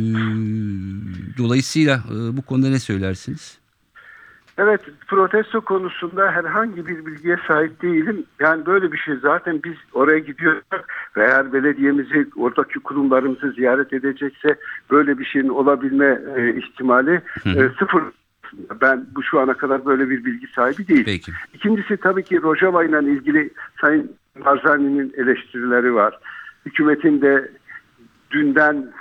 dolayısıyla 1.38 2.04
e, 2.12 2.38
bu 2.38 2.42
konuda 2.42 2.70
ne 2.70 2.80
söylersiniz? 2.80 3.61
Evet 4.62 4.82
protesto 5.08 5.62
konusunda 5.62 6.32
herhangi 6.32 6.88
bir 6.88 7.06
bilgiye 7.06 7.38
sahip 7.48 7.82
değilim. 7.82 8.24
Yani 8.40 8.66
böyle 8.66 8.92
bir 8.92 8.98
şey 8.98 9.16
zaten 9.16 9.64
biz 9.64 9.74
oraya 9.94 10.20
gidiyorsak 10.20 10.94
ve 11.18 11.24
eğer 11.24 11.54
belediyemizi 11.54 12.28
oradaki 12.38 12.80
kurumlarımızı 12.80 13.52
ziyaret 13.52 13.94
edecekse 13.94 14.56
böyle 14.92 15.20
bir 15.20 15.26
şeyin 15.26 15.50
olabilme 15.50 16.22
e, 16.38 16.56
ihtimali 16.56 17.22
e, 17.46 17.70
sıfır. 17.80 18.04
Ben 18.82 19.06
bu 19.16 19.24
şu 19.24 19.40
ana 19.40 19.54
kadar 19.54 19.86
böyle 19.86 20.10
bir 20.10 20.26
bilgi 20.26 20.48
sahibi 20.48 20.88
değilim. 20.88 21.04
Peki. 21.06 21.32
İkincisi 21.54 21.98
tabii 21.98 22.24
ki 22.24 22.42
Rojava 22.42 22.84
ile 22.84 23.12
ilgili 23.12 23.50
Sayın 23.82 24.12
Barzani'nin 24.46 25.14
eleştirileri 25.18 25.96
var. 25.96 26.20
Hükümetin 26.66 27.22
de 27.22 27.52
dünden 28.32 28.92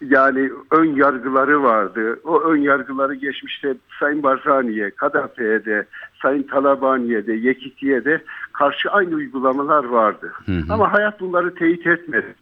yani 0.00 0.50
ön 0.70 0.96
yargıları 0.96 1.62
vardı. 1.62 2.20
O 2.24 2.40
ön 2.42 2.56
yargıları 2.56 3.14
geçmişte 3.14 3.74
Sayın 4.00 4.22
Barzani'ye, 4.22 4.90
Kadafe'ye 4.90 5.64
de, 5.64 5.86
Sayın 6.22 6.42
Talabani'ye 6.42 7.26
de, 7.26 7.32
Yekiti'ye 7.32 8.04
de 8.04 8.22
karşı 8.52 8.90
aynı 8.90 9.14
uygulamalar 9.14 9.84
vardı. 9.84 10.32
Ama 10.70 10.92
hayat 10.92 11.20
bunları 11.20 11.54
teyit 11.54 11.86
etmedi. 11.86 12.34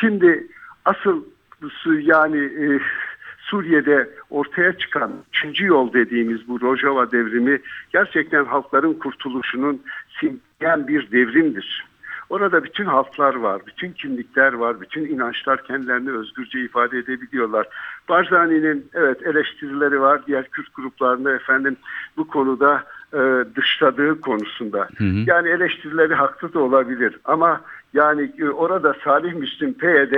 Şimdi 0.00 0.46
asıl 0.84 1.24
yani 2.02 2.38
e, 2.38 2.80
Suriye'de 3.38 4.10
ortaya 4.30 4.78
çıkan 4.78 5.12
üçüncü 5.28 5.66
yol 5.66 5.92
dediğimiz 5.92 6.48
bu 6.48 6.60
Rojava 6.60 7.12
devrimi 7.12 7.58
gerçekten 7.92 8.44
halkların 8.44 8.94
kurtuluşunun 8.94 9.82
simgeyen 10.20 10.88
bir 10.88 11.10
devrimdir. 11.12 11.91
Orada 12.32 12.64
bütün 12.64 12.84
halklar 12.84 13.34
var, 13.34 13.62
bütün 13.66 13.92
kimlikler 13.92 14.52
var, 14.52 14.80
bütün 14.80 15.04
inançlar 15.04 15.64
kendilerini 15.64 16.10
özgürce 16.10 16.60
ifade 16.60 16.98
edebiliyorlar. 16.98 17.66
Barzani'nin 18.08 18.90
evet 18.94 19.22
eleştirileri 19.26 20.00
var, 20.00 20.20
diğer 20.26 20.48
Kürt 20.48 20.74
gruplarını 20.74 21.30
efendim 21.30 21.76
bu 22.16 22.28
konuda 22.28 22.84
e, 23.12 23.44
dışladığı 23.56 24.20
konusunda. 24.20 24.88
Yani 25.26 25.48
eleştirileri 25.48 26.14
haklı 26.14 26.54
da 26.54 26.58
olabilir 26.58 27.18
ama 27.24 27.60
yani 27.94 28.32
e, 28.38 28.48
orada 28.48 28.94
Salih 29.04 29.34
Müslim 29.34 29.74
PYD 29.74 30.14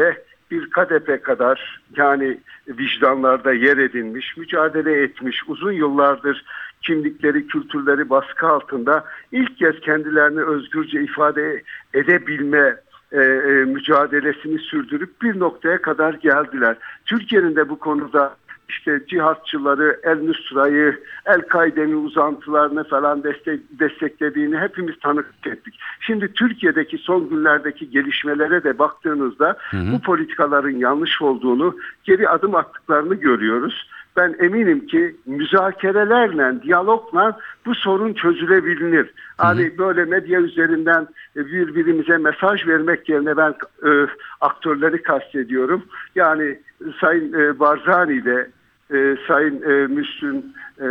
bir 0.50 0.71
KDP 0.71 1.25
kadar 1.25 1.80
yani 1.97 2.38
vicdanlarda 2.68 3.52
yer 3.52 3.78
edinmiş, 3.78 4.37
mücadele 4.37 5.02
etmiş, 5.02 5.42
uzun 5.49 5.73
yıllardır 5.73 6.44
kimlikleri, 6.87 7.47
kültürleri 7.47 8.11
baskı 8.11 8.47
altında 8.47 9.05
ilk 9.33 9.59
kez 9.59 9.81
kendilerini 9.81 10.41
özgürce 10.41 11.03
ifade 11.03 11.62
edebilme 11.95 12.76
e, 13.12 13.21
e, 13.21 13.64
mücadelesini 13.64 14.59
sürdürüp 14.59 15.23
bir 15.23 15.41
noktaya 15.41 15.83
kadar 15.83 16.14
geldiler. 16.14 16.76
Türkiye'nin 17.07 17.57
de 17.57 17.69
bu 17.69 17.79
konuda 17.79 18.37
işte 18.69 19.00
cihatçıları, 19.09 20.00
El 20.03 20.19
Nusra'yı, 20.23 21.03
El 21.26 21.41
Kaide'nin 21.41 22.05
uzantılarını 22.05 22.85
falan 22.85 23.25
destek, 23.25 23.61
desteklediğini 23.81 24.59
hepimiz 24.59 24.99
tanıklık 24.99 25.47
ettik. 25.47 25.75
Şimdi 26.00 26.33
Türkiye'deki 26.33 26.99
son 26.99 27.29
günlerdeki 27.29 27.91
gelişmelere 27.91 28.64
de 28.64 28.79
baktığınızda 28.79 29.57
bu 29.73 30.00
politikaların 30.00 30.76
yanlış 30.76 31.23
olduğunu, 31.23 31.76
geri 32.05 32.29
adım 32.29 32.55
attıklarını 32.55 33.14
görüyoruz. 33.14 33.88
Ben 34.16 34.37
eminim 34.40 34.87
ki 34.87 35.16
müzakerelerle, 35.26 36.62
diyalogla 36.62 37.38
bu 37.66 37.75
sorun 37.75 38.12
çözülebilir. 38.12 39.11
Hani 39.37 39.78
böyle 39.78 40.04
medya 40.04 40.40
üzerinden 40.40 41.09
birbirimize 41.37 42.18
mesaj 42.18 42.66
vermek 42.66 43.09
yerine 43.09 43.37
ben 43.37 43.54
e, 43.87 43.90
aktörleri 44.40 45.02
kastediyorum. 45.02 45.83
Yani 46.14 46.61
Sayın 47.00 47.33
e, 47.33 47.59
Barzani 47.59 48.12
ile 48.12 48.50
e, 48.90 49.16
Sayın 49.28 49.62
e, 49.62 49.87
Müslüm 49.87 50.44
e, 50.80 50.87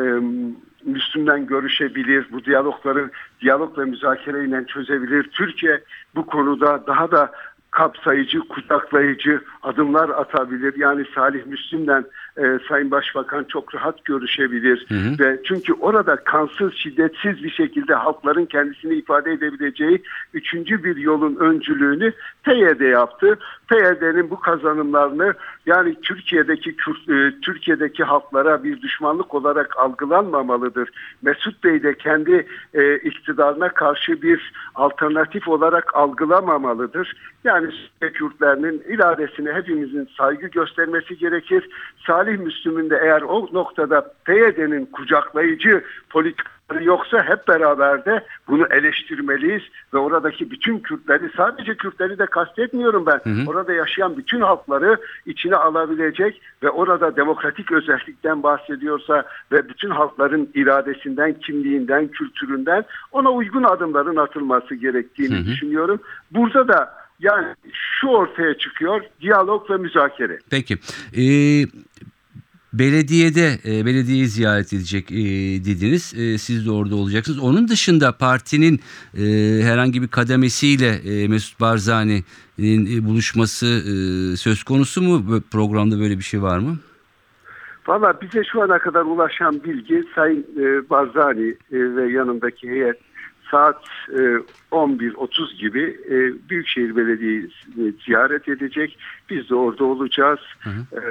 Müslüm'den 0.85 1.45
görüşebilir. 1.45 2.27
Bu 2.31 2.45
diyalogları 2.45 3.09
diyalog 3.41 3.77
ve 3.77 3.85
müzakereyle 3.85 4.65
çözebilir. 4.65 5.23
Türkiye 5.23 5.81
bu 6.15 6.25
konuda 6.25 6.87
daha 6.87 7.11
da 7.11 7.31
kapsayıcı, 7.71 8.39
kucaklayıcı 8.39 9.41
adımlar 9.63 10.09
atabilir. 10.09 10.73
Yani 10.77 11.05
Salih 11.15 11.45
Müslim'den 11.45 12.05
e, 12.37 12.59
Sayın 12.69 12.91
Başbakan 12.91 13.43
çok 13.43 13.75
rahat 13.75 14.05
görüşebilir 14.05 14.87
ve 15.19 15.39
çünkü 15.47 15.73
orada 15.73 16.15
kansız, 16.15 16.73
şiddetsiz 16.73 17.43
bir 17.43 17.49
şekilde 17.49 17.93
halkların 17.93 18.45
kendisini 18.45 18.95
ifade 18.95 19.31
edebileceği 19.31 20.03
üçüncü 20.33 20.83
bir 20.83 20.95
yolun 20.95 21.35
öncülüğünü 21.35 22.13
PYD 22.43 22.81
yaptı. 22.81 23.39
PYD'nin 23.73 24.29
bu 24.29 24.39
kazanımlarını 24.39 25.33
yani 25.65 25.95
Türkiye'deki 26.01 26.69
e, 27.09 27.39
Türkiye'deki 27.41 28.03
halklara 28.03 28.63
bir 28.63 28.81
düşmanlık 28.81 29.33
olarak 29.33 29.77
algılanmamalıdır. 29.77 30.89
Mesut 31.21 31.63
Bey 31.63 31.83
de 31.83 31.97
kendi 31.97 32.47
e, 32.73 32.95
iktidarına 32.95 33.69
karşı 33.69 34.21
bir 34.21 34.53
alternatif 34.75 35.47
olarak 35.47 35.95
algılamamalıdır. 35.95 37.13
Yani 37.43 37.71
Kürtlerinin 37.99 38.83
iradesine 38.87 39.53
hepimizin 39.53 40.09
saygı 40.17 40.47
göstermesi 40.47 41.17
gerekir. 41.17 41.69
Salih 42.07 42.39
Müslüm'ün 42.39 42.89
de 42.89 42.99
eğer 43.03 43.21
o 43.21 43.49
noktada 43.53 44.13
PYD'nin 44.25 44.85
kucaklayıcı 44.85 45.83
politikaları 46.09 46.62
yoksa 46.81 47.23
hep 47.23 47.47
beraber 47.47 48.05
de 48.05 48.23
bunu 48.47 48.65
eleştirmeliyiz 48.71 49.61
ve 49.93 49.97
oradaki 49.97 50.51
bütün 50.51 50.79
Kürtleri 50.79 51.29
sadece 51.37 51.75
Kürtleri 51.75 52.19
de 52.19 52.25
kastetmiyorum 52.25 53.05
ben. 53.05 53.45
Orada 53.47 53.73
yaşayan 53.73 54.17
bütün 54.17 54.41
halkları 54.41 54.97
içine 55.25 55.55
alabilecek 55.55 56.41
ve 56.63 56.69
orada 56.69 57.15
demokratik 57.15 57.71
özellikten 57.71 58.43
bahsediyorsa 58.43 59.23
ve 59.51 59.69
bütün 59.69 59.89
halkların 59.89 60.49
iradesinden, 60.53 61.33
kimliğinden, 61.33 62.07
kültüründen 62.07 62.83
ona 63.11 63.31
uygun 63.31 63.63
adımların 63.63 64.15
atılması 64.15 64.75
gerektiğini 64.75 65.45
düşünüyorum. 65.45 65.99
Burada 66.31 66.67
da 66.67 67.03
yani 67.19 67.47
şu 67.73 68.07
ortaya 68.07 68.57
çıkıyor 68.57 69.01
diyalog 69.21 69.69
ve 69.69 69.77
müzakere. 69.77 70.39
Peki. 70.49 70.77
Ee, 71.17 71.65
belediyede 72.73 73.59
e, 73.65 73.85
belediyeyi 73.85 74.27
ziyaret 74.27 74.73
edecek 74.73 75.11
e, 75.11 75.15
dediniz. 75.65 76.13
E, 76.17 76.37
siz 76.37 76.65
de 76.65 76.71
orada 76.71 76.95
olacaksınız. 76.95 77.39
Onun 77.39 77.67
dışında 77.67 78.11
partinin 78.11 78.79
e, 79.17 79.23
herhangi 79.63 80.01
bir 80.01 80.07
kademesiyle 80.07 80.87
e, 80.87 81.27
Mesut 81.27 81.61
Barzani'nin 81.61 82.97
e, 82.97 83.05
buluşması 83.05 83.65
e, 83.65 83.93
söz 84.37 84.63
konusu 84.63 85.01
mu? 85.01 85.41
Programda 85.51 85.99
böyle 85.99 86.17
bir 86.17 86.23
şey 86.23 86.41
var 86.41 86.59
mı? 86.59 86.77
Valla 87.87 88.21
bize 88.21 88.43
şu 88.43 88.61
ana 88.61 88.79
kadar 88.79 89.01
ulaşan 89.01 89.63
bilgi 89.63 90.03
Sayın 90.15 90.45
e, 90.59 90.89
Barzani 90.89 91.49
e, 91.49 91.55
ve 91.95 92.11
yanındaki 92.11 92.69
heyet 92.69 92.99
saat 93.51 93.83
e, 94.09 94.19
11.30 94.71 95.57
gibi 95.57 95.99
e, 96.09 96.49
Büyükşehir 96.49 96.95
Belediyesi'ni 96.95 97.93
ziyaret 98.05 98.47
edecek. 98.47 98.97
Biz 99.29 99.49
de 99.49 99.55
orada 99.55 99.83
olacağız. 99.83 100.39
E, 100.65 101.01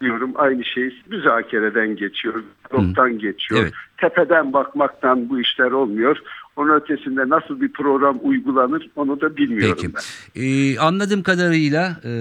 diyorum 0.00 0.32
aynı 0.34 0.64
şey 0.64 1.02
müzakereden 1.10 1.96
geçiyor, 1.96 2.42
diyalogtan 2.70 3.18
geçiyor. 3.18 3.60
Evet. 3.62 3.72
Tepeden 3.96 4.52
bakmaktan 4.52 5.28
bu 5.28 5.40
işler 5.40 5.70
olmuyor. 5.70 6.18
Onun 6.56 6.80
ötesinde 6.80 7.28
nasıl 7.28 7.60
bir 7.60 7.72
program 7.72 8.18
uygulanır 8.22 8.90
onu 8.96 9.20
da 9.20 9.36
bilmiyorum 9.36 9.78
Peki. 9.82 9.94
ben. 9.94 10.42
Ee, 10.42 10.78
anladığım 10.78 11.22
kadarıyla 11.22 12.00
e, 12.04 12.12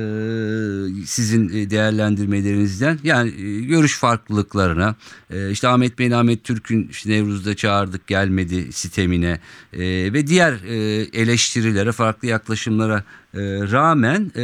sizin 1.06 1.50
e, 1.50 1.70
değerlendirmelerinizden 1.70 2.98
yani 3.04 3.30
e, 3.30 3.62
görüş 3.62 4.00
farklılıklarına 4.00 4.96
e, 5.30 5.52
işte 5.52 5.68
Ahmet 5.68 6.00
Bey'in 6.00 6.12
Ahmet 6.12 6.44
Türk'ün 6.44 6.88
işte 6.88 7.10
Nevruz'da 7.10 7.56
çağırdık 7.56 8.08
gelmedi 8.08 8.72
sitemine 8.72 9.40
e, 9.74 9.80
ve 10.14 10.28
diğer 10.28 10.54
e, 10.54 10.76
eleştirilere 11.22 11.92
farklı 11.92 12.28
yaklaşımlara 12.28 13.04
e, 13.34 13.42
rağmen 13.72 14.32
e, 14.36 14.44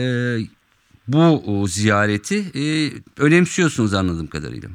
bu 1.14 1.68
ziyareti 1.68 2.38
e, 2.38 2.64
önemsiyorsunuz 3.24 3.94
anladığım 3.94 4.28
kadarıyla. 4.28 4.70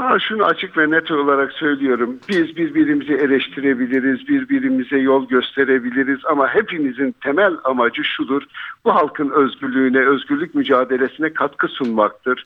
Ha, 0.00 0.18
şunu 0.28 0.44
açık 0.44 0.78
ve 0.78 0.90
net 0.90 1.10
olarak 1.10 1.52
söylüyorum. 1.52 2.18
Biz 2.28 2.56
birbirimizi 2.56 3.12
eleştirebiliriz, 3.12 4.28
birbirimize 4.28 4.98
yol 4.98 5.28
gösterebiliriz 5.28 6.18
ama 6.30 6.54
hepimizin 6.54 7.14
temel 7.24 7.52
amacı 7.64 8.04
şudur. 8.04 8.42
Bu 8.84 8.94
halkın 8.94 9.30
özgürlüğüne, 9.30 10.06
özgürlük 10.06 10.54
mücadelesine 10.54 11.32
katkı 11.32 11.68
sunmaktır. 11.68 12.44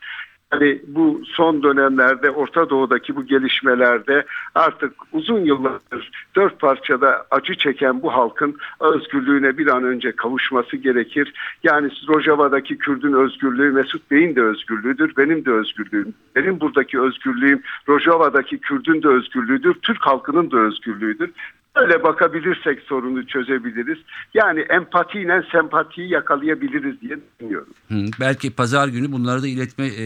Yani 0.55 0.81
bu 0.87 1.23
son 1.27 1.63
dönemlerde 1.63 2.31
Orta 2.31 2.71
Doğu'daki 2.71 3.17
bu 3.17 3.27
gelişmelerde 3.27 4.25
artık 4.55 4.93
uzun 5.13 5.45
yıllardır 5.45 6.11
dört 6.37 6.61
parçada 6.61 7.27
acı 7.31 7.55
çeken 7.55 8.03
bu 8.03 8.13
halkın 8.13 8.57
özgürlüğüne 8.81 9.59
bir 9.59 9.67
an 9.67 9.85
önce 9.85 10.13
kavuşması 10.13 10.77
gerekir. 10.77 11.33
Yani 11.63 11.91
Rojava'daki 12.09 12.79
Kürdün 12.79 13.13
özgürlüğü 13.13 13.73
Mesut 13.73 14.11
Bey'in 14.11 14.37
de 14.37 14.43
özgürlüğüdür, 14.43 15.13
benim 15.17 15.45
de 15.45 15.51
özgürlüğüm. 15.51 16.15
Benim 16.37 16.61
buradaki 16.61 17.01
özgürlüğüm 17.01 17.63
Rojava'daki 17.89 18.59
Kürdün 18.59 19.03
de 19.03 19.09
özgürlüğüdür, 19.09 19.75
Türk 19.75 20.07
halkının 20.07 20.51
da 20.51 20.59
özgürlüğüdür. 20.59 21.31
Böyle 21.77 22.03
bakabilirsek 22.03 22.81
sorunu 22.83 23.27
çözebiliriz. 23.27 23.99
Yani 24.35 24.61
empatiyle 24.61 25.43
sempatiyi 25.53 26.11
yakalayabiliriz 26.11 27.01
diye 27.01 27.19
düşünüyorum. 27.41 27.69
Hı, 27.89 27.95
belki 28.21 28.51
pazar 28.51 28.89
günü 28.89 29.13
bunları 29.13 29.43
da 29.43 29.47
iletme 29.47 29.87
e, 29.87 30.05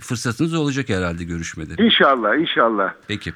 fırsatınız 0.00 0.54
olacak 0.54 0.88
herhalde 0.88 1.24
görüşmede. 1.24 1.82
İnşallah, 1.82 2.36
inşallah. 2.36 2.94
Peki. 3.08 3.32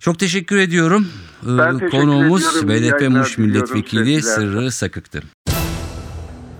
Çok 0.00 0.18
teşekkür 0.18 0.58
ediyorum. 0.58 1.06
Ben 1.42 1.78
teşekkür 1.78 1.90
Konuğumuz 1.90 2.56
ediyorum. 2.56 2.68
BDP 2.68 3.10
Muş 3.10 3.38
Milletvekili. 3.38 4.22
Sırrı 4.22 4.70
Sakık'tı. 4.70 5.22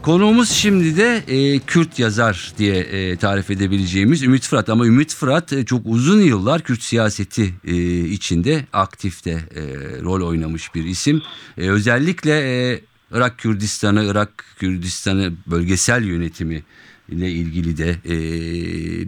Konuğumuz 0.06 0.50
şimdi 0.50 0.96
de 0.96 1.24
e, 1.28 1.58
Kürt 1.58 1.98
yazar 1.98 2.52
diye 2.58 2.76
e, 2.76 3.16
tarif 3.16 3.50
edebileceğimiz 3.50 4.22
Ümit 4.22 4.46
Fırat. 4.46 4.68
Ama 4.68 4.86
Ümit 4.86 5.14
Fırat 5.14 5.52
e, 5.52 5.64
çok 5.64 5.82
uzun 5.84 6.20
yıllar 6.20 6.62
Kürt 6.62 6.82
siyaseti 6.82 7.54
e, 7.64 7.98
içinde 7.98 8.66
aktifte 8.72 9.30
e, 9.30 9.62
rol 10.02 10.28
oynamış 10.28 10.74
bir 10.74 10.84
isim. 10.84 11.22
E, 11.58 11.70
özellikle 11.70 12.32
e, 12.32 12.80
Irak 13.12 13.38
Kürdistan'ı, 13.38 14.04
Irak 14.04 14.44
Kürdistan'ı 14.58 15.32
bölgesel 15.46 16.04
yönetimi 16.04 16.62
ile 17.08 17.30
ilgili 17.30 17.76
de 17.76 17.90
e, 18.04 18.16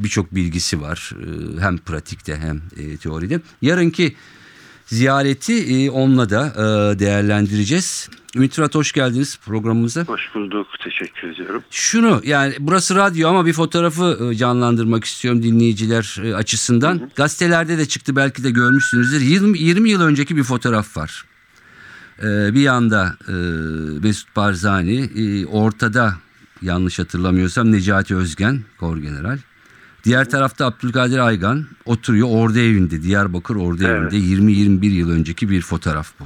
birçok 0.04 0.34
bilgisi 0.34 0.80
var. 0.80 1.12
E, 1.20 1.60
hem 1.60 1.78
pratikte 1.78 2.36
hem 2.36 2.62
e, 2.76 2.96
teoride. 2.96 3.40
Yarınki 3.62 4.14
ziyareti 4.88 5.54
e, 5.54 5.90
onunla 5.90 6.30
da 6.30 6.46
e, 6.46 6.98
değerlendireceğiz. 6.98 8.10
Ümit 8.36 8.54
Fırat 8.54 8.74
hoş 8.74 8.92
geldiniz 8.92 9.38
programımıza. 9.46 10.04
Hoş 10.04 10.34
bulduk. 10.34 10.66
Teşekkür 10.84 11.28
ediyorum. 11.28 11.64
Şunu 11.70 12.20
yani 12.24 12.54
burası 12.58 12.94
radyo 12.94 13.28
ama 13.28 13.46
bir 13.46 13.52
fotoğrafı 13.52 14.30
e, 14.30 14.34
canlandırmak 14.34 15.04
istiyorum 15.04 15.42
dinleyiciler 15.42 16.16
e, 16.24 16.34
açısından. 16.34 17.10
Gazetelerde 17.16 17.78
de 17.78 17.86
çıktı 17.86 18.16
belki 18.16 18.44
de 18.44 18.50
görmüşsünüzdür. 18.50 19.20
20, 19.20 19.58
20 19.58 19.90
yıl 19.90 20.02
önceki 20.02 20.36
bir 20.36 20.44
fotoğraf 20.44 20.96
var. 20.96 21.24
Bir 22.22 22.60
yanda 22.60 23.16
e, 23.28 23.32
Mesut 24.02 24.36
Barzani, 24.36 25.00
e, 25.00 25.46
ortada 25.46 26.14
yanlış 26.62 26.98
hatırlamıyorsam 26.98 27.72
Necati 27.72 28.16
Özgen, 28.16 28.62
Korgeneral. 28.80 29.38
Diğer 30.08 30.30
tarafta 30.30 30.66
Abdülkadir 30.66 31.18
Aygan 31.18 31.64
oturuyor 31.84 32.28
ordu 32.30 32.58
evinde, 32.58 33.02
Diyarbakır 33.02 33.56
ordu 33.56 33.82
Evet. 33.86 34.12
evinde 34.12 34.16
20-21 34.16 34.86
yıl 34.86 35.10
önceki 35.10 35.50
bir 35.50 35.60
fotoğraf 35.62 36.12
bu. 36.20 36.24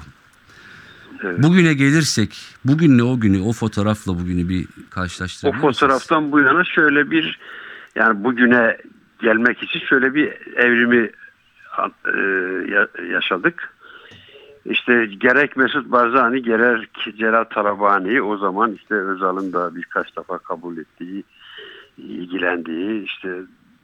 Evet. 1.25 1.43
Bugüne 1.43 1.75
gelirsek, 1.75 2.37
bugünle 2.65 3.03
o 3.03 3.21
günü, 3.21 3.41
o 3.41 3.53
fotoğrafla 3.53 4.13
bugünü 4.15 4.49
bir 4.49 4.65
O 4.65 4.91
karşılaştırabilir 4.91 5.57
misiniz? 5.65 5.75
fotoğraftan 5.79 6.33
bu 6.33 6.41
yana 6.41 6.65
şöyle 6.65 7.11
bir 7.11 7.39
yani 7.95 8.25
bugüne 8.25 8.79
gelmek 9.23 9.63
için 9.63 9.81
şöyle 9.81 10.15
bir 10.15 10.33
evrimi 10.57 11.11
e, 12.07 12.19
ya- 12.73 13.07
yaşadık. 13.13 13.75
İşte 14.65 15.07
gerek 15.07 15.57
Mesut 15.57 15.93
Barzani 15.93 16.43
gerek 16.43 16.89
Celal 17.19 17.45
Talabani 17.45 18.23
o 18.23 18.37
zaman 18.37 18.73
işte 18.75 18.95
Özal'ın 18.95 19.53
da 19.53 19.75
birkaç 19.77 20.17
defa 20.17 20.39
kabul 20.39 20.77
ettiği, 20.79 21.25
ilgilendiği, 21.99 23.05
işte 23.05 23.29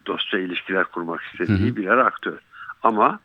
dostça 0.08 0.38
ilişkiler 0.38 0.84
kurmak 0.84 1.20
istediği 1.22 1.76
birer 1.76 1.98
aktör. 1.98 2.38
Ama 2.82 3.20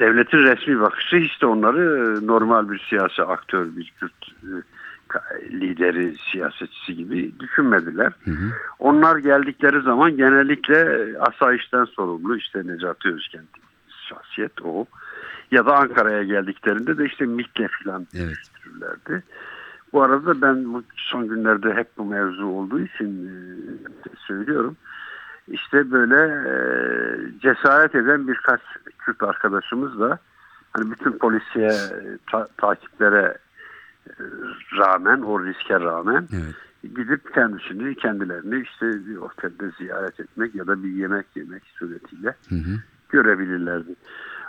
devletin 0.00 0.38
resmi 0.38 0.80
bakışı 0.80 1.16
hiç 1.16 1.42
de 1.42 1.46
onları 1.46 1.80
e, 2.22 2.26
normal 2.26 2.70
bir 2.70 2.78
siyasi 2.88 3.22
aktör, 3.22 3.66
bir 3.76 3.92
Kürt 4.00 4.12
e, 4.42 5.50
lideri, 5.50 6.16
siyasetçisi 6.32 6.96
gibi 6.96 7.40
düşünmediler. 7.40 8.12
Hı 8.24 8.30
hı. 8.30 8.52
Onlar 8.78 9.16
geldikleri 9.16 9.80
zaman 9.80 10.16
genellikle 10.16 10.76
e, 10.76 11.18
asayişten 11.18 11.84
sorumlu 11.84 12.36
işte 12.36 12.66
Necati 12.66 13.08
Özgen 13.08 13.44
şahsiyet 14.08 14.62
o. 14.64 14.86
Ya 15.50 15.66
da 15.66 15.76
Ankara'ya 15.76 16.22
geldiklerinde 16.22 16.98
de 16.98 17.06
işte 17.06 17.24
MİT'le 17.24 17.68
falan 17.84 18.06
Evet. 18.14 18.38
Bu 19.92 20.02
arada 20.02 20.42
ben 20.42 20.74
bu 20.74 20.82
son 20.96 21.28
günlerde 21.28 21.74
hep 21.74 21.88
bu 21.98 22.04
mevzu 22.04 22.46
olduğu 22.46 22.80
için 22.80 23.30
söylüyorum. 24.26 24.76
İşte 25.50 25.90
böyle 25.90 26.16
e, 26.50 26.54
cesaret 27.40 27.94
eden 27.94 28.28
birkaç 28.28 28.60
Kürt 28.98 29.22
arkadaşımız 29.22 30.00
da 30.00 30.18
hani 30.72 30.90
bütün 30.90 31.12
polisiye 31.18 31.72
ta- 32.30 32.48
takiplere 32.56 33.38
e, 34.08 34.12
rağmen 34.78 35.22
o 35.22 35.44
riske 35.44 35.80
rağmen 35.80 36.28
Evet. 36.32 36.54
gidip 36.96 37.34
kendisini 37.34 37.94
kendilerini 37.94 38.62
işte 38.62 38.86
bir 39.06 39.16
otelde 39.16 39.70
ziyaret 39.78 40.20
etmek 40.20 40.54
ya 40.54 40.66
da 40.66 40.82
bir 40.82 40.88
yemek 40.88 41.26
yemek 41.36 41.62
suretiyle 41.78 42.34
Hı 42.48 42.54
hı. 42.54 42.70
görebilirlerdi. 43.08 43.94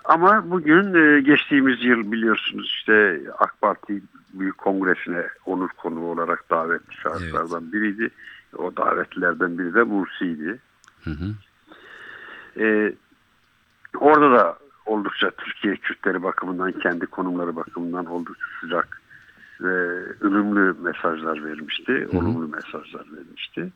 Ama 0.05 0.51
bugün 0.51 0.93
e, 0.93 1.21
geçtiğimiz 1.21 1.83
yıl 1.85 2.11
biliyorsunuz 2.11 2.65
işte 2.79 3.21
AK 3.39 3.61
Parti 3.61 4.01
Büyük 4.33 4.57
Kongresi'ne 4.57 5.23
onur 5.45 5.69
konuğu 5.69 6.05
olarak 6.11 6.49
davetli 6.49 6.93
şahıslardan 6.95 7.71
biriydi. 7.73 8.09
O 8.57 8.75
davetlilerden 8.77 9.57
biri 9.57 9.73
de 9.73 9.83
Mursi'ydi. 9.83 10.59
Hı 11.03 11.09
hı. 11.09 11.33
E, 12.63 12.93
orada 13.99 14.31
da 14.31 14.57
oldukça 14.85 15.31
Türkiye 15.31 15.75
Kürtleri 15.75 16.23
bakımından, 16.23 16.71
kendi 16.71 17.05
konumları 17.05 17.55
bakımından 17.55 18.05
oldukça 18.05 18.45
sıcak 18.61 19.01
ve 19.61 20.03
ılımlı 20.23 20.75
mesajlar 20.81 21.43
vermişti. 21.43 22.07
hı. 22.11 22.17
Olumlu 22.17 22.47
mesajlar 22.47 23.05
vermişti. 23.17 23.71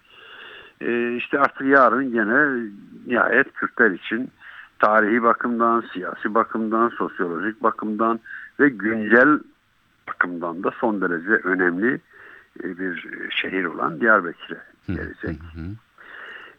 E, 0.82 1.16
işte 1.16 1.40
artık 1.40 1.68
yarın 1.68 2.12
gene 2.12 2.70
nihayet 3.08 3.54
Kürtler 3.54 3.92
için 3.92 4.32
tarihi 4.80 5.24
bakımdan, 5.24 5.84
siyasi 5.94 6.34
bakımdan, 6.34 6.90
sosyolojik 6.90 7.64
bakımdan 7.64 8.20
ve 8.60 8.70
güncel 8.70 9.40
bakımdan 10.08 10.64
da 10.64 10.72
son 10.80 11.02
derece 11.02 11.32
önemli 11.32 12.02
e, 12.64 12.80
bir 12.80 13.08
şehir 13.30 13.66
olan 13.66 14.02
Diyarbakır'a 14.02 14.64
gelecek. 14.88 15.40
Hı 15.54 15.60
hı. 15.60 15.66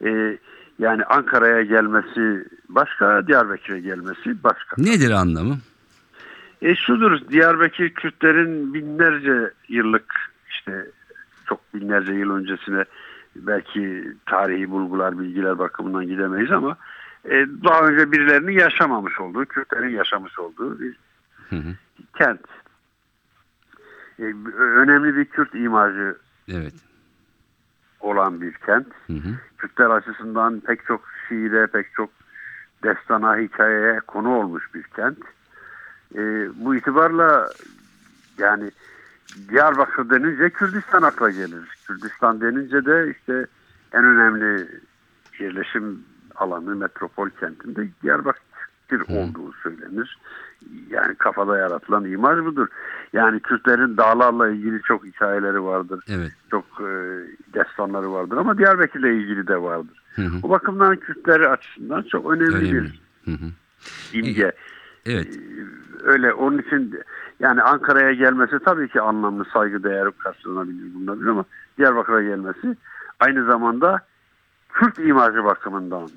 E, 0.05 0.39
yani 0.79 1.05
Ankara'ya 1.05 1.63
gelmesi 1.63 2.49
başka, 2.69 3.27
Diyarbakır'a 3.27 3.79
gelmesi 3.79 4.45
başka. 4.45 4.83
Nedir 4.83 5.11
anlamı? 5.11 5.59
E 6.63 6.75
şudur, 6.75 7.29
Diyarbakır 7.29 7.89
Kürtlerin 7.89 8.75
binlerce 8.75 9.51
yıllık 9.69 10.15
işte 10.51 10.87
çok 11.49 11.75
binlerce 11.75 12.13
yıl 12.13 12.31
öncesine 12.31 12.85
belki 13.37 14.13
tarihi 14.27 14.71
bulgular, 14.71 15.19
bilgiler 15.19 15.59
bakımından 15.59 16.07
gidemeyiz 16.07 16.51
ama 16.53 16.77
e, 17.25 17.47
daha 17.65 17.81
önce 17.81 18.13
birilerinin 18.13 18.53
yaşamamış 18.53 19.21
olduğu, 19.21 19.45
Kürtlerin 19.45 19.97
yaşamış 19.97 20.39
olduğu 20.39 20.81
bir 20.81 20.97
Hı 21.51 21.57
hı. 21.57 21.75
kent. 22.19 22.41
E, 24.19 24.23
önemli 24.57 25.17
bir 25.17 25.25
Kürt 25.25 25.55
imajı 25.55 26.19
Evet. 26.49 26.75
olan 28.01 28.41
bir 28.41 28.53
kent. 28.53 28.87
Hı 29.07 29.13
hı. 29.13 29.29
Kürtler 29.65 29.91
açısından 29.91 30.61
pek 30.61 30.87
çok 30.87 31.01
şiire, 31.29 31.67
pek 31.67 31.95
çok 31.95 32.11
destana, 32.83 33.37
hikayeye 33.37 34.01
konu 34.01 34.37
olmuş 34.37 34.75
bir 34.75 34.83
kent. 34.83 35.19
Ee, 36.15 36.49
bu 36.65 36.75
itibarla 36.75 37.51
yani 38.39 38.71
Diyarbakır 39.49 40.11
denince 40.11 40.51
Kürdistan 40.51 41.03
akla 41.03 41.31
gelir. 41.31 41.79
Kürdistan 41.87 42.41
denince 42.41 42.87
de 42.87 43.15
işte 43.19 43.47
en 43.93 44.05
önemli 44.05 44.69
yerleşim 45.39 46.05
alanı 46.35 46.77
metropol 46.77 47.31
kentinde 47.31 47.89
Diyarbakır 48.03 49.01
olduğu 49.09 49.53
söylenir. 49.53 50.19
Yani 50.91 51.15
kafada 51.15 51.59
yaratılan 51.59 52.05
imaj 52.05 52.39
budur. 52.45 52.67
Yani 53.13 53.41
Kürtlerin 53.41 53.97
dağlarla 53.97 54.49
ilgili 54.49 54.83
çok 54.83 55.05
hikayeleri 55.05 55.63
vardır. 55.65 56.05
Evet. 56.09 56.33
Çok 56.51 56.65
e, 56.81 56.85
destanları 57.55 58.13
vardır 58.13 58.37
ama 58.37 58.59
Diyarbakır'la 58.59 59.09
ilgili 59.09 59.47
de 59.47 59.63
vardır. 59.63 60.03
Hı 60.15 60.23
hı. 60.23 60.43
Bu 60.43 60.51
bakımdan 60.51 60.97
Kürtler 60.97 61.41
açısından 61.41 62.03
çok 62.03 62.33
önemli, 62.33 62.55
Önemli. 62.57 62.73
bir 62.73 63.01
Hı 63.25 63.31
hı. 63.31 63.47
imge. 64.13 64.53
Evet. 65.07 65.39
Öyle 66.05 66.33
onun 66.33 66.59
için 66.59 67.01
yani 67.41 67.63
Ankara'ya 67.63 68.13
gelmesi 68.13 68.59
tabii 68.65 68.89
ki 68.89 69.01
anlamlı 69.01 69.45
saygı 69.53 69.85
değeri 69.85 70.11
karşılanabilir 70.13 70.95
bulunabilir 70.95 71.27
ama 71.27 71.45
Diyarbakır'a 71.79 72.23
gelmesi 72.23 72.77
aynı 73.21 73.45
zamanda 73.47 74.01
Kürt 74.73 74.99
imajı 74.99 75.45
bakımından 75.45 76.11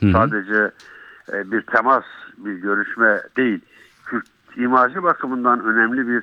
Hı 0.00 0.06
hı. 0.06 0.12
sadece 0.12 0.70
e, 1.32 1.50
bir 1.50 1.62
temas, 1.62 2.04
bir 2.38 2.52
görüşme 2.52 3.20
değil. 3.36 3.60
Kürt 4.10 4.26
imajı 4.56 5.02
bakımından 5.02 5.64
önemli 5.64 6.08
bir 6.08 6.22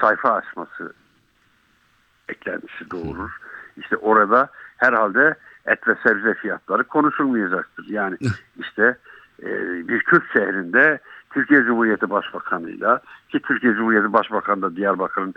sayfa 0.00 0.32
açması 0.32 0.92
eklentisi 2.28 2.90
doğurur. 2.90 3.30
İşte 3.76 3.96
orada 3.96 4.48
herhalde 4.76 5.34
et 5.66 5.88
ve 5.88 5.94
sebze 6.02 6.34
fiyatları 6.34 6.84
konuşulmayacaktır. 6.84 7.86
Yani 7.88 8.16
işte 8.58 8.96
e, 9.42 9.48
bir 9.88 9.98
Kürt 10.00 10.32
şehrinde 10.32 10.98
Türkiye 11.30 11.62
Cumhuriyeti 11.64 12.10
Başbakanı'yla 12.10 13.00
ki 13.28 13.40
Türkiye 13.40 13.74
Cumhuriyeti 13.74 14.12
Başbakanı 14.12 14.62
da 14.62 14.76
Diyarbakır'ın 14.76 15.34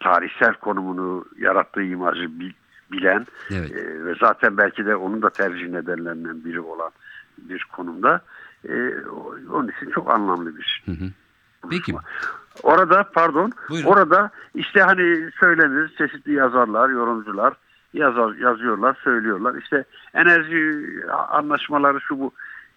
tarihsel 0.00 0.54
konumunu 0.54 1.24
yarattığı 1.38 1.82
imajı 1.82 2.40
bil- 2.40 2.52
bilen 2.92 3.26
Evet. 3.50 3.70
e, 3.72 4.04
ve 4.04 4.14
zaten 4.20 4.56
belki 4.56 4.86
de 4.86 4.96
onun 4.96 5.22
da 5.22 5.30
tercih 5.30 5.68
nedenlerinden 5.68 6.44
biri 6.44 6.60
olan 6.60 6.90
bir 7.38 7.66
konumda 7.72 8.20
e, 8.68 8.94
o- 9.10 9.36
onun 9.52 9.68
için 9.68 9.90
çok 9.90 10.10
anlamlı 10.14 10.56
bir 10.56 10.82
Hı 10.86 10.92
hı. 10.92 11.04
Peki. 11.70 11.94
Orada 12.62 13.10
pardon 13.14 13.52
Buyurun. 13.70 13.88
orada 13.88 14.30
işte 14.54 14.80
hani 14.82 15.30
söylenir 15.40 15.88
çeşitli 15.98 16.32
yazarlar 16.32 16.88
yorumcular 16.88 17.52
yazar 17.92 18.34
yazıyorlar 18.34 18.96
söylüyorlar 19.04 19.54
işte 19.62 19.84
enerji 20.14 20.92
anlaşmaları 21.30 22.00
şu 22.00 22.18
bu. 22.20 22.32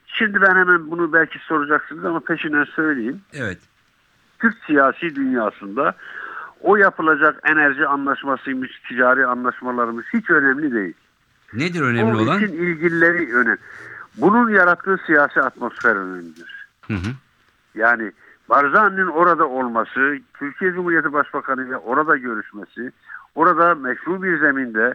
Şimdi 0.08 0.41
ben 0.41 0.56
hemen 0.56 0.91
bunu 0.91 1.13
belki 1.13 1.39
soracaksınız 1.39 2.06
ama 2.06 2.20
peşinden 2.20 2.63
söyleyeyim. 2.63 3.22
Evet. 3.34 3.58
Türk 4.39 4.56
siyasi 4.67 5.15
dünyasında 5.15 5.96
o 6.62 6.76
yapılacak 6.76 7.39
enerji 7.44 7.88
anlaşmasıymış, 7.88 8.82
ticari 8.89 9.26
anlaşmalarımız 9.26 10.06
hiç 10.13 10.30
önemli 10.30 10.72
değil. 10.74 10.94
Nedir 11.54 11.82
önemli 11.82 12.04
Onun 12.15 12.28
olan? 12.28 12.38
için 12.44 12.54
ilgilileri 12.54 13.36
önemli. 13.36 13.58
Bunun 14.17 14.50
yarattığı 14.50 14.97
siyasi 15.06 15.41
atmosfer 15.41 15.95
önemlidir. 15.95 16.67
Hı 16.88 16.93
hı. 16.93 17.12
Yani 17.76 18.12
Barzani'nin 18.50 19.08
orada 19.08 19.47
olması, 19.47 20.17
Türkiye 20.34 20.74
Cumhuriyeti 20.74 21.13
Başbakanı 21.13 21.67
ile 21.67 21.78
orada 21.78 22.17
görüşmesi, 22.17 22.91
orada 23.36 23.76
meşru 23.76 24.24
bir 24.24 24.39
zeminde, 24.39 24.93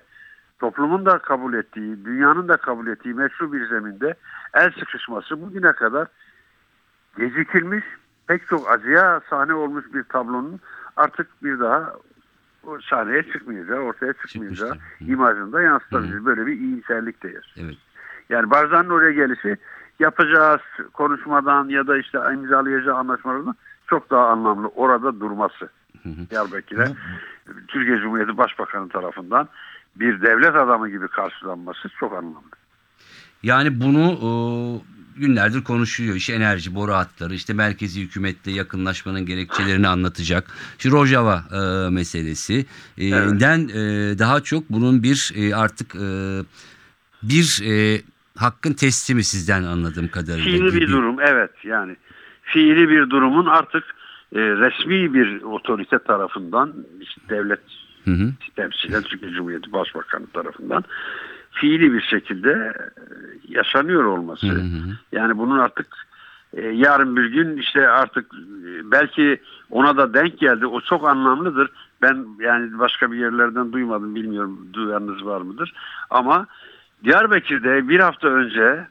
toplumun 0.59 1.07
da 1.07 1.19
kabul 1.19 1.55
ettiği, 1.55 2.05
dünyanın 2.05 2.49
da 2.49 2.57
kabul 2.57 2.87
ettiği 2.87 3.15
meşru 3.15 3.53
bir 3.53 3.69
zeminde 3.69 4.15
el 4.55 4.71
sıkışması 4.79 5.43
bugüne 5.43 5.73
kadar 5.73 6.09
gecikilmiş, 7.19 7.85
pek 8.27 8.49
çok 8.49 8.71
acıya 8.71 9.21
sahne 9.31 9.55
olmuş 9.55 9.85
bir 9.95 10.03
tablonun 10.03 10.61
artık 10.97 11.45
bir 11.45 11.61
daha 11.61 11.93
sahneye 12.91 13.23
çıkmayacağı, 13.23 13.79
ortaya 13.79 14.13
çıkmayacağı 14.13 14.73
Çıkmıştır. 14.73 15.07
Hı. 15.07 15.13
imajında 15.13 15.63
yansıtabilir. 15.63 16.25
Böyle 16.25 16.47
bir 16.47 16.53
iyimserlik 16.53 17.23
de 17.23 17.29
yer. 17.29 17.55
Evet. 17.57 17.77
Yani 18.31 18.51
Barzani'nin 18.51 18.91
oraya 18.91 19.13
gelişi 19.13 19.57
yapacağız 20.01 20.61
konuşmadan 20.93 21.69
ya 21.69 21.87
da 21.87 21.99
işte 21.99 22.19
imzalayacağı 22.35 22.95
anlaşmalardan 22.95 23.57
çok 23.87 24.11
daha 24.11 24.27
anlamlı 24.27 24.69
orada 24.69 25.21
durması. 25.21 25.69
Diyarbakır'a 26.31 26.89
Türkiye 27.69 27.99
Cumhuriyeti 27.99 28.37
Başbakanı 28.37 28.89
tarafından 28.89 29.49
bir 29.97 30.23
devlet 30.23 30.55
adamı 30.55 30.89
gibi 30.89 31.09
karşılanması 31.09 31.89
çok 32.01 32.13
anlamlı. 32.13 32.49
Yani 33.43 33.81
bunu 33.81 34.03
e, 34.13 34.31
günlerdir 35.21 35.65
konuşuyor. 35.65 36.15
İşte 36.17 36.33
enerji, 36.33 36.75
boru 36.75 36.93
hatları, 36.93 37.35
işte 37.35 37.53
merkezi 37.53 38.01
hükümetle 38.03 38.53
yakınlaşmanın 38.53 39.27
gerekçelerini 39.27 39.89
anlatacak. 39.89 40.51
İşte 40.79 40.91
Rojava 40.91 41.45
e, 41.53 41.91
meselesi. 41.91 42.67
E, 42.99 43.07
Evet. 43.09 43.41
den 43.41 43.69
e, 43.69 44.19
daha 44.19 44.41
çok 44.41 44.71
bunun 44.71 45.03
bir 45.03 45.33
e, 45.37 45.55
artık 45.57 45.95
e, 45.97 46.39
bir 47.23 47.63
e, 47.65 48.03
hakkın 48.37 48.73
teslimi 48.73 49.25
sizden 49.25 49.63
anladığım 49.63 50.09
kadarıyla. 50.09 50.45
Fiili 50.45 50.81
bir 50.81 50.89
durum 50.89 51.21
evet 51.21 51.51
yani 51.65 51.97
fiili 52.43 52.89
bir 52.89 53.11
durumun 53.11 53.47
artık 53.47 53.85
e, 54.35 54.41
resmi 54.41 55.15
bir 55.15 55.43
otorite 55.43 55.99
tarafından 55.99 56.75
işte 57.01 57.21
devlet 57.29 57.61
Hı 58.05 58.11
hı. 58.11 58.33
temsilen 58.57 59.03
Türkiye 59.03 59.33
Cumhuriyeti 59.33 59.73
Başbakanı 59.73 60.27
tarafından 60.27 60.85
fiili 61.51 61.93
bir 61.93 62.01
şekilde 62.01 62.51
e, 62.51 63.03
yaşanıyor 63.49 64.05
olması. 64.05 64.47
Hı 64.47 64.61
hı. 64.61 64.97
Yani 65.13 65.39
bunun 65.39 65.59
artık 65.59 65.87
e, 66.53 66.61
yarın 66.69 67.17
bir 67.17 67.25
gün 67.25 67.57
işte 67.57 67.89
artık 67.89 68.35
e, 68.35 68.91
belki 68.91 69.41
ona 69.71 69.97
da 69.97 70.15
denk 70.15 70.39
geldi. 70.39 70.67
O 70.67 70.81
çok 70.81 71.09
anlamlıdır. 71.09 71.71
Ben 72.03 72.27
yani 72.41 72.79
başka 72.79 73.13
bir 73.13 73.19
yerlerden 73.19 73.73
duymadım 73.73 74.15
bilmiyorum 74.15 74.69
duyanınız 74.73 75.27
var 75.27 75.41
mıdır. 75.41 75.73
Ama 76.11 76.47
Diyarbakır'da 77.05 77.89
bir 77.89 78.01
hafta 78.01 78.29
önce 78.29 78.87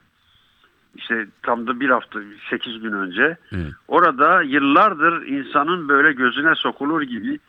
işte 0.95 1.27
tam 1.43 1.67
da 1.67 1.79
bir 1.79 1.89
hafta 1.89 2.19
sekiz 2.49 2.79
gün 2.81 2.91
önce 2.93 3.37
Evet. 3.51 3.73
orada 3.87 4.41
yıllardır 4.41 5.25
insanın 5.27 5.89
böyle 5.89 6.13
gözüne 6.13 6.55
sokulur 6.55 7.01
gibi 7.01 7.39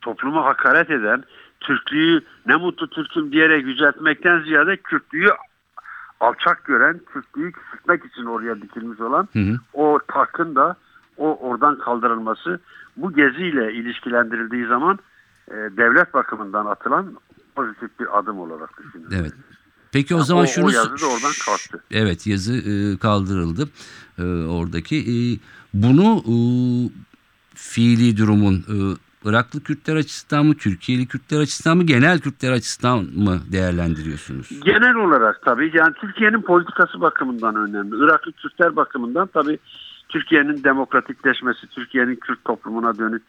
topluma 0.00 0.44
hakaret 0.44 0.90
eden 0.90 1.24
Türklüğü 1.60 2.20
ne 2.46 2.56
mutlu 2.56 2.90
Türk'üm 2.90 3.32
diyerek 3.32 3.66
yüceltmekten 3.66 4.40
ziyade 4.40 4.76
Kürtlüğü 4.76 5.28
alçak 6.20 6.64
gören, 6.64 7.00
Kürtlüğü 7.12 7.52
küçültmek 7.52 8.04
için 8.04 8.24
oraya 8.24 8.62
dikilmiş 8.62 9.00
olan 9.00 9.28
Hı 9.32 9.38
hı. 9.38 9.56
o 9.72 9.98
takın 10.08 10.54
da 10.54 10.76
o 11.16 11.36
oradan 11.48 11.78
kaldırılması 11.78 12.60
bu 12.96 13.12
geziyle 13.12 13.72
ilişkilendirildiği 13.72 14.66
zaman 14.66 14.98
e, 15.50 15.54
devlet 15.54 16.14
bakımından 16.14 16.66
atılan 16.66 17.16
pozitif 17.54 18.00
bir 18.00 18.18
adım 18.18 18.38
olarak 18.40 18.78
düşünüyorum. 18.78 19.16
Evet. 19.20 19.32
Peki 19.96 20.14
o 20.14 20.18
Yani 20.18 20.26
zaman 20.26 20.44
o- 20.44 20.46
şunu 20.46 20.66
o 20.66 20.70
yazı 20.70 21.00
da 21.02 21.06
oradan 21.06 21.32
kalktı. 21.46 21.82
Evet 21.90 22.26
yazı 22.26 22.54
e, 22.56 22.96
kaldırıldı 22.98 23.68
e, 24.18 24.22
oradaki. 24.46 24.96
E, 24.96 25.14
bunu 25.74 26.22
e, 26.26 26.34
fiili 27.54 28.16
durumun 28.16 28.54
e, 28.54 28.76
Iraklı 29.28 29.62
Kürtler 29.62 29.96
açısından 29.96 30.46
mı, 30.46 30.54
Türkiye'li 30.54 31.06
Kürtler 31.06 31.40
açısından 31.40 31.76
mı, 31.76 31.84
genel 31.84 32.20
Kürtler 32.20 32.52
açısından 32.52 32.98
mı 32.98 33.40
değerlendiriyorsunuz? 33.52 34.48
Genel 34.64 34.94
olarak 34.94 35.42
tabii 35.44 35.70
yani 35.74 35.94
Türkiye'nin 36.00 36.42
politikası 36.42 37.00
bakımından 37.00 37.56
önemli. 37.56 37.96
Iraklı 38.04 38.32
Kürtler 38.32 38.76
bakımından 38.76 39.26
tabii 39.34 39.58
Türkiye'nin 40.08 40.64
demokratikleşmesi, 40.64 41.66
Türkiye'nin 41.66 42.16
Kürt 42.16 42.44
toplumuna 42.44 42.98
dönük 42.98 43.22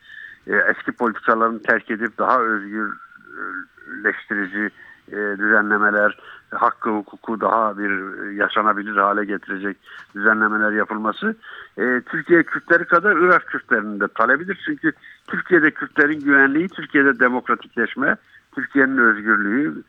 e, 0.47 0.51
eski 0.55 0.91
politikalarını 0.91 1.61
terk 1.61 1.91
edip 1.91 2.17
daha 2.17 2.41
özgürleştirici 2.41 4.69
e, 5.11 5.37
düzenlemeler, 5.37 6.17
hakkı 6.51 6.89
hukuku 6.89 7.41
daha 7.41 7.77
bir 7.77 7.91
yaşanabilir 8.31 8.97
hale 8.97 9.25
getirecek 9.25 9.77
düzenlemeler 10.15 10.71
yapılması 10.71 11.35
e, 11.77 12.01
Türkiye 12.01 12.43
Kürtleri 12.43 12.85
kadar 12.85 13.17
Irak 13.17 13.47
Kürtlerinin 13.47 13.99
de 13.99 14.07
talebidir. 14.07 14.61
Çünkü 14.65 14.91
Türkiye'de 15.27 15.71
Kürtlerin 15.71 16.19
güvenliği, 16.19 16.69
Türkiye'de 16.69 17.19
demokratikleşme, 17.19 18.15
Türkiye'nin 18.55 18.97
özgürlüğü, 18.97 19.83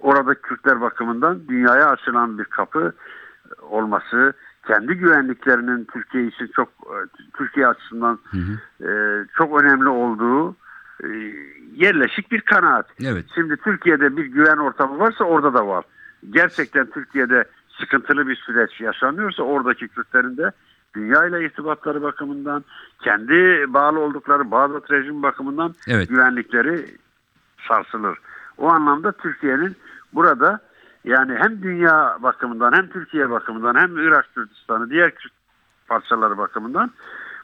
orada 0.00 0.34
Kürtler 0.34 0.80
bakımından 0.80 1.48
dünyaya 1.48 1.90
açılan 1.90 2.38
bir 2.38 2.44
kapı 2.44 2.92
olması, 3.62 4.32
kendi 4.66 4.94
güvenliklerinin 4.94 5.84
Türkiye 5.84 6.26
için 6.26 6.46
çok 6.46 6.68
e, 6.68 6.96
Türkiye 7.36 7.66
açısından 7.66 8.18
e, 8.80 8.90
çok 9.36 9.62
önemli 9.62 9.88
olduğu 9.88 10.56
yerleşik 11.74 12.32
bir 12.32 12.40
kanaat. 12.40 12.86
Evet. 13.04 13.24
Şimdi 13.34 13.56
Türkiye'de 13.56 14.16
bir 14.16 14.24
güven 14.24 14.56
ortamı 14.56 14.98
varsa 14.98 15.24
orada 15.24 15.54
da 15.54 15.66
var. 15.66 15.84
Gerçekten 16.30 16.86
Türkiye'de 16.86 17.44
sıkıntılı 17.80 18.28
bir 18.28 18.36
süreç 18.36 18.80
yaşanıyorsa 18.80 19.42
oradaki 19.42 19.88
Kürtlerin 19.88 20.36
de 20.36 20.52
dünya 20.94 21.26
ile 21.26 21.44
irtibatları 21.44 22.02
bakımından, 22.02 22.64
kendi 23.02 23.64
bağlı 23.74 24.00
oldukları 24.00 24.50
Bağdat 24.50 24.90
rejim 24.90 25.22
bakımından 25.22 25.74
Evet. 25.88 26.08
güvenlikleri 26.08 26.86
sarsılır. 27.68 28.18
O 28.58 28.68
anlamda 28.68 29.12
Türkiye'nin 29.12 29.76
burada 30.12 30.60
yani 31.04 31.34
hem 31.34 31.62
dünya 31.62 32.18
bakımından 32.22 32.72
hem 32.72 32.88
Türkiye 32.88 33.30
bakımından 33.30 33.74
hem 33.74 33.98
Irak 33.98 34.34
Kürdistan'ı 34.34 34.90
diğer 34.90 35.10
Kürt 35.14 35.32
parçaları 35.88 36.38
bakımından 36.38 36.90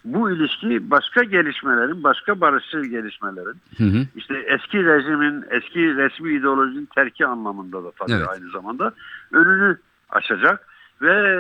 bu 0.07 0.31
ilişki 0.31 0.91
başka 0.91 1.23
gelişmelerin, 1.23 2.05
başka 2.05 2.41
barışçıl 2.41 2.85
gelişmelerin, 2.85 3.57
Hı 3.79 3.85
hı. 3.85 4.07
işte 4.17 4.35
eski 4.39 4.85
rejimin, 4.85 5.45
eski 5.51 5.97
resmi 5.97 6.33
ideolojinin 6.33 6.89
terki 6.95 7.27
anlamında 7.27 7.85
da 7.85 7.91
tabii 7.99 8.13
Evet. 8.13 8.29
aynı 8.29 8.51
zamanda 8.51 8.93
önünü 9.33 9.79
açacak 10.11 10.69
ve 11.03 11.13
e, 11.13 11.37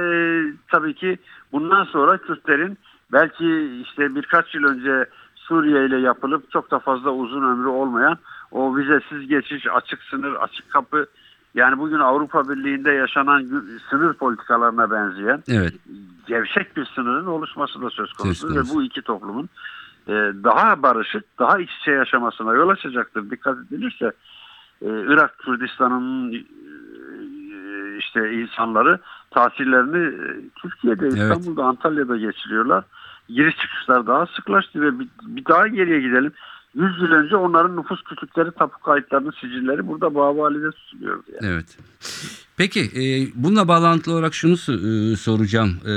tabii 0.68 0.94
ki 0.94 1.18
bundan 1.52 1.85
sonra 1.85 2.18
Kürtlerin 2.18 2.79
belki 3.12 3.81
işte 3.83 4.14
birkaç 4.14 4.55
yıl 4.55 4.64
önce 4.64 5.07
Suriye 5.35 5.87
ile 5.87 5.98
yapılıp 5.98 6.50
çok 6.50 6.70
da 6.70 6.79
fazla 6.79 7.11
uzun 7.11 7.42
ömrü 7.42 7.68
olmayan 7.68 8.18
o 8.50 8.76
vizesiz 8.76 9.29
geçiş, 9.29 9.66
açık 9.74 10.02
sınır, 10.02 10.35
açık 10.35 10.70
kapı 10.70 11.07
yani 11.55 11.79
bugün 11.79 11.98
Avrupa 11.98 12.48
Birliği'nde 12.48 12.90
yaşanan 12.90 13.42
sınır 13.90 14.14
politikalarına 14.14 14.90
benzeyen 14.90 15.42
Evet. 15.48 15.72
Gevşek 16.27 16.77
bir 16.77 16.85
sınırın 16.85 17.27
oluşması 17.27 17.83
da 17.83 17.91
söz 17.91 18.12
konusu, 18.12 18.55
ve 18.55 18.61
bu 18.75 18.83
iki 18.83 19.03
toplumun 19.03 19.49
e, 20.09 20.12
daha 20.45 20.83
barışık, 20.83 21.39
daha 21.39 21.59
iç 21.59 21.71
içe 21.81 21.91
yaşamasına 21.91 22.55
yol 22.55 22.69
açacaktır. 22.69 23.31
Dikkat 23.31 23.59
edilirse 23.59 24.12
e, 24.83 24.89
Irak 24.89 25.39
Kürdistan'ın 25.39 26.33
e, 26.33 26.39
işte 27.99 28.33
insanları 28.33 28.99
tatillerini 29.31 30.07
e, 30.07 30.51
Türkiye'de, 30.62 31.09
İstanbul'da, 31.09 31.65
Antalya'da 31.65 32.17
geçiriyorlar. 32.17 32.85
Giriş 33.29 33.57
çıkışlar 33.57 34.07
daha 34.07 34.27
sıklaştı 34.27 34.81
ve 34.81 34.99
bir, 34.99 35.09
bir 35.23 35.45
daha 35.45 35.67
geriye 35.67 36.01
gidelim. 36.01 36.33
100 36.77 37.03
yıl 37.03 37.11
önce 37.11 37.37
onların 37.37 37.77
nüfus 37.77 38.03
kütükleri, 38.03 38.51
tapu 38.51 38.79
kayıtlarının 38.79 39.33
sicilleri 39.41 39.87
burada 39.87 40.15
Bağvali'de 40.15 40.71
tutuluyordu. 40.71 41.23
Yani. 41.33 41.53
Evet. 41.53 41.79
Peki 42.57 42.81
e, 42.81 43.03
bununla 43.35 43.69
bağlantılı 43.69 44.15
olarak 44.15 44.35
şunu 44.35 44.53
e, 44.53 45.17
soracağım. 45.17 45.71
E, 45.87 45.95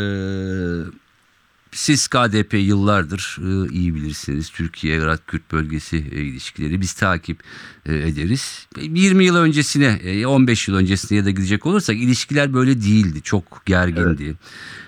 siz 1.71 2.08
KDP 2.08 2.53
yıllardır 2.53 3.38
e, 3.39 3.73
iyi 3.73 3.95
bilirsiniz. 3.95 4.49
Türkiye-Irak 4.49 5.27
Kürt 5.27 5.51
bölgesi 5.51 5.97
e, 5.97 6.21
ilişkileri 6.21 6.82
biz 6.82 6.93
takip 6.93 7.39
e, 7.86 7.97
ederiz. 7.97 8.67
E, 8.77 8.84
20 8.84 9.25
yıl 9.25 9.36
öncesine, 9.36 9.99
e, 10.03 10.25
15 10.25 10.67
yıl 10.67 10.75
öncesine 10.75 11.17
ya 11.17 11.25
da 11.25 11.29
gidecek 11.29 11.65
olursak 11.65 11.95
ilişkiler 11.95 12.53
böyle 12.53 12.82
değildi. 12.82 13.21
Çok 13.21 13.62
gergindi. 13.65 14.36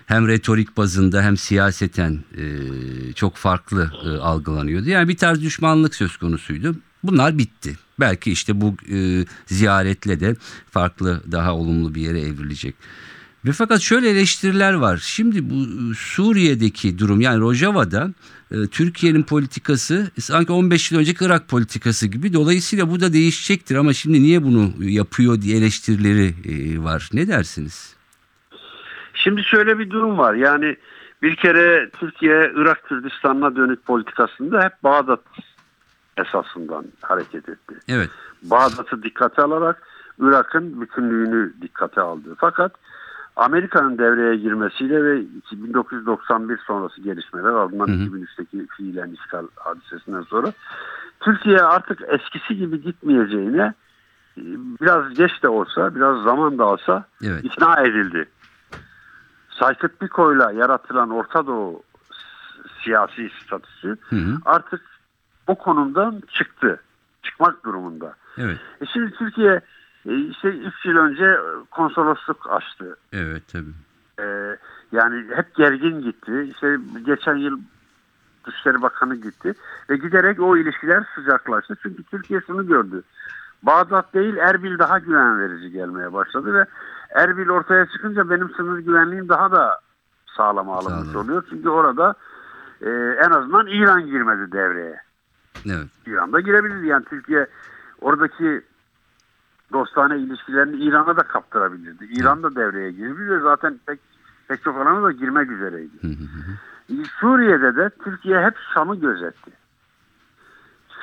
Hem 0.06 0.28
retorik 0.28 0.78
bazında 0.78 1.22
hem 1.22 1.38
siyaseten 1.38 2.24
e, 2.38 2.44
çok 3.13 3.36
farklı 3.36 3.91
e, 4.06 4.10
algılanıyordu. 4.10 4.89
Yani 4.89 5.08
bir 5.08 5.17
tarz 5.17 5.41
düşmanlık 5.41 5.96
söz 5.96 6.17
konusuydu. 6.17 6.76
Bunlar 7.04 7.38
bitti. 7.38 7.78
Belki 8.00 8.32
işte 8.32 8.62
bu 8.62 8.76
e, 8.91 9.26
ziyaretle 9.46 10.20
de 10.20 10.36
farklı 10.72 11.24
daha 11.32 11.56
olumlu 11.56 11.96
bir 11.96 12.02
yere 12.02 12.22
evrilecek. 12.22 12.76
Ve 13.46 13.52
fakat 13.52 13.82
şöyle 13.82 14.10
eleştiriler 14.10 14.74
var. 14.74 14.98
Şimdi 14.98 15.50
bu 15.50 15.54
e, 15.54 15.96
Suriye'deki 15.96 17.00
durum 17.00 17.22
yani 17.22 17.42
Rojava'da 17.42 18.10
e, 18.52 18.68
Türkiye'nin 18.68 19.24
politikası 19.24 20.12
sanki 20.20 20.52
15 20.52 20.92
yıl 20.92 21.00
önceki 21.00 21.26
Irak 21.26 21.48
politikası 21.48 22.08
gibi. 22.08 22.34
Dolayısıyla 22.34 22.90
bu 22.92 23.00
da 23.00 23.14
değişecektir 23.14 23.76
ama 23.76 23.94
şimdi 23.94 24.24
niye 24.24 24.44
bunu 24.44 24.72
yapıyor 24.80 25.42
diye 25.42 25.58
eleştirileri 25.58 26.34
e, 26.46 26.84
var. 26.84 27.10
Ne 27.14 27.28
dersiniz? 27.28 27.96
Şimdi 29.14 29.44
şöyle 29.44 29.80
bir 29.80 29.90
durum 29.90 30.18
var. 30.18 30.34
Yani 30.34 30.78
bir 31.22 31.36
kere 31.36 31.90
Türkiye 31.90 32.52
Irak 32.56 32.84
Kürdistan'ına 32.84 33.56
dönük 33.56 33.86
politikasında 33.86 34.64
hep 34.64 34.84
Bağdat 34.84 35.24
esasından 36.18 36.86
hareket 37.02 37.50
etti. 37.50 37.76
Evet. 37.88 38.10
Bağdat'ı 38.44 39.04
dikkate 39.04 39.42
alarak 39.42 39.88
Irak'ın 40.20 40.82
bütünlüğünü 40.82 41.54
dikkate 41.62 42.02
aldı. 42.02 42.36
Fakat 42.38 42.72
Amerika'nın 43.42 43.98
devreye 43.98 44.36
girmesiyle 44.36 45.04
ve 45.04 45.22
1991 45.52 46.58
sonrası 46.58 47.02
gelişmeler 47.02 47.50
ardından 47.50 47.88
Hı 47.88 47.92
hı. 47.92 47.96
2003'teki 47.96 48.68
fiilen 48.78 49.12
işgal 49.12 49.48
hadisesinden 49.56 50.22
sonra 50.22 50.54
Türkiye 51.20 51.58
artık 51.58 52.02
eskisi 52.08 52.56
gibi 52.56 52.82
gitmeyeceğine 52.82 53.74
e, 54.38 54.44
biraz 54.82 55.14
geç 55.14 55.44
de 55.44 55.50
olsa 55.50 55.96
biraz 55.96 56.24
zaman 56.24 56.58
da 56.58 56.66
alsa 56.66 57.06
Evet. 57.24 57.46
ikna 57.46 57.82
edildi. 57.82 58.30
Saykıt 59.50 60.00
Piko'yla 60.00 60.52
yaratılan 60.52 61.10
Orta 61.10 61.48
Doğu 61.48 61.84
siyasi 62.84 63.30
statüsü 63.44 63.98
Hı 64.10 64.16
hı. 64.16 64.38
artık 64.46 64.82
o 65.48 65.56
konumdan 65.56 66.22
çıktı. 66.34 66.82
Çıkmak 67.24 67.66
durumunda. 67.66 68.14
Evet. 68.38 68.58
E 68.82 68.86
şimdi 68.86 69.12
Türkiye 69.12 69.62
işte 70.06 70.48
3 70.48 70.86
yıl 70.86 70.98
önce 70.98 71.38
konsolosluk 71.72 72.50
açtı. 72.50 72.96
Evet 73.14 73.44
tabii. 73.52 73.74
E, 74.20 74.58
yani 74.92 75.26
hep 75.36 75.56
gergin 75.56 76.02
gitti. 76.02 76.48
İşte 76.52 76.78
geçen 77.06 77.36
yıl 77.36 77.60
Dışişleri 78.46 78.82
Bakanı 78.82 79.16
gitti. 79.16 79.54
Ve 79.90 79.98
giderek 79.98 80.40
o 80.40 80.58
ilişkiler 80.58 81.04
sıcaklaştı. 81.16 81.76
Çünkü 81.84 82.04
Türkiye 82.04 82.42
şunu 82.48 82.68
gördü. 82.68 83.04
Bağdat 83.64 84.14
değil 84.14 84.38
Erbil 84.38 84.80
daha 84.80 85.00
güven 85.00 85.40
verici 85.40 85.72
gelmeye 85.72 86.14
başladı 86.14 86.54
ve 86.54 86.66
Erbil 87.10 87.50
ortaya 87.50 87.86
çıkınca 87.86 88.30
benim 88.30 88.50
sınır 88.50 88.80
güvenliğim 88.80 89.30
daha 89.30 89.52
da 89.52 89.80
sağlama 90.38 90.78
alınmış 90.78 91.12
Sağlam. 91.12 91.26
oluyor. 91.26 91.44
Çünkü 91.50 91.70
orada 91.70 92.16
e, 92.82 92.90
en 93.26 93.32
azından 93.32 93.68
İran 93.68 94.06
girmedi 94.06 94.52
devreye. 94.52 95.02
Evet. 95.66 95.88
İran'da 96.08 96.40
girebilir. 96.40 96.84
Yani 96.84 97.06
Türkiye 97.06 97.48
oradaki 98.02 98.62
dostane 99.74 100.18
ilişkilerini 100.18 100.84
İran'a 100.84 101.18
da 101.18 101.24
kaptırabilirdi. 101.24 102.06
İran 102.06 102.44
da 102.44 102.56
devreye 102.56 102.92
girebilir 102.92 103.30
ve 103.30 103.40
zaten 103.40 103.80
pek, 103.86 104.00
pek 104.48 104.64
çok 104.64 104.78
alana 104.78 105.04
da 105.04 105.12
girmek 105.12 105.52
üzereydi. 105.52 106.18
Suriye'de 107.20 107.76
de 107.76 107.90
Türkiye 108.04 108.42
hep 108.42 108.58
Şam'ı 108.74 108.96
gözetti. 108.96 109.52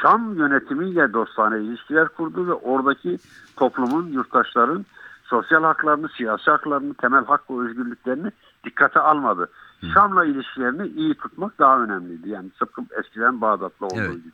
Şam 0.03 0.35
yönetimiyle 0.35 1.13
dostane 1.13 1.61
ilişkiler 1.61 2.09
kurdu 2.09 2.47
ve 2.47 2.53
oradaki 2.53 3.19
toplumun, 3.57 4.07
yurttaşların 4.07 4.87
sosyal 5.25 5.65
haklarını, 5.65 6.09
siyasi 6.09 6.51
haklarını, 6.51 6.95
temel 6.95 7.25
hak 7.25 7.51
ve 7.51 7.55
özgürlüklerini 7.55 8.33
dikkate 8.65 9.01
almadı. 9.01 9.51
Şam'la 9.95 10.25
ilişkilerini 10.25 10.87
iyi 10.87 11.15
tutmak 11.15 11.59
daha 11.59 11.83
önemliydi. 11.83 12.29
Yani 12.29 12.51
tıpkı 12.51 12.83
eskiden 13.01 13.41
Bağdat'la 13.41 13.87
olduğu 13.87 14.01
Evet. 14.01 14.11
gibi. 14.11 14.33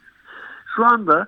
Şu 0.76 0.84
anda 0.84 1.26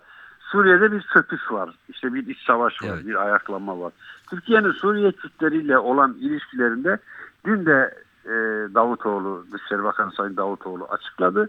Suriye'de 0.53 0.93
bir 0.93 1.03
çöküş 1.15 1.51
var. 1.51 1.71
İşte 1.89 2.15
bir 2.15 2.27
iç 2.27 2.39
savaş 2.47 2.83
var, 2.83 2.89
Evet. 2.95 3.07
bir 3.07 3.15
ayaklanma 3.15 3.81
var. 3.81 3.93
Türkiye'nin 4.31 4.73
Suriye 4.73 5.13
Kürtleriyle 5.13 5.79
olan 5.79 6.15
ilişkilerinde 6.21 6.99
dün 7.45 7.67
de 7.67 7.95
e, 8.25 8.35
Davutoğlu, 8.75 9.47
Dışişleri 9.53 9.85
Bakanı 9.85 10.13
Sayın 10.13 10.37
Davutoğlu 10.37 10.85
açıkladı. 10.85 11.49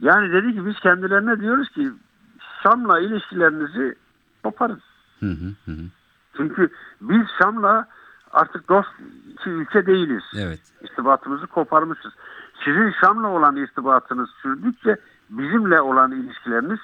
Yani 0.00 0.32
dedi 0.32 0.54
ki 0.54 0.66
biz 0.66 0.80
kendilerine 0.80 1.40
diyoruz 1.40 1.68
ki 1.68 1.90
Şam'la 2.62 3.00
ilişkilerinizi 3.00 3.94
koparın. 4.42 4.80
Hı 5.20 5.26
hı 5.26 5.48
hı 5.64 5.70
hı. 5.70 5.84
Çünkü 6.36 6.68
biz 7.00 7.22
Şam'la 7.42 7.88
artık 8.32 8.68
dost 8.68 8.88
iki 9.32 9.50
ülke 9.50 9.86
değiliz. 9.86 10.22
Evet. 10.38 10.60
İrtibatımızı 10.82 11.46
koparmışız. 11.46 12.12
Sizin 12.64 12.94
Şam'la 13.00 13.28
olan 13.28 13.56
irtibatınız 13.56 14.30
sürdükçe 14.42 14.96
bizimle 15.30 15.80
olan 15.80 16.12
ilişkileriniz 16.12 16.80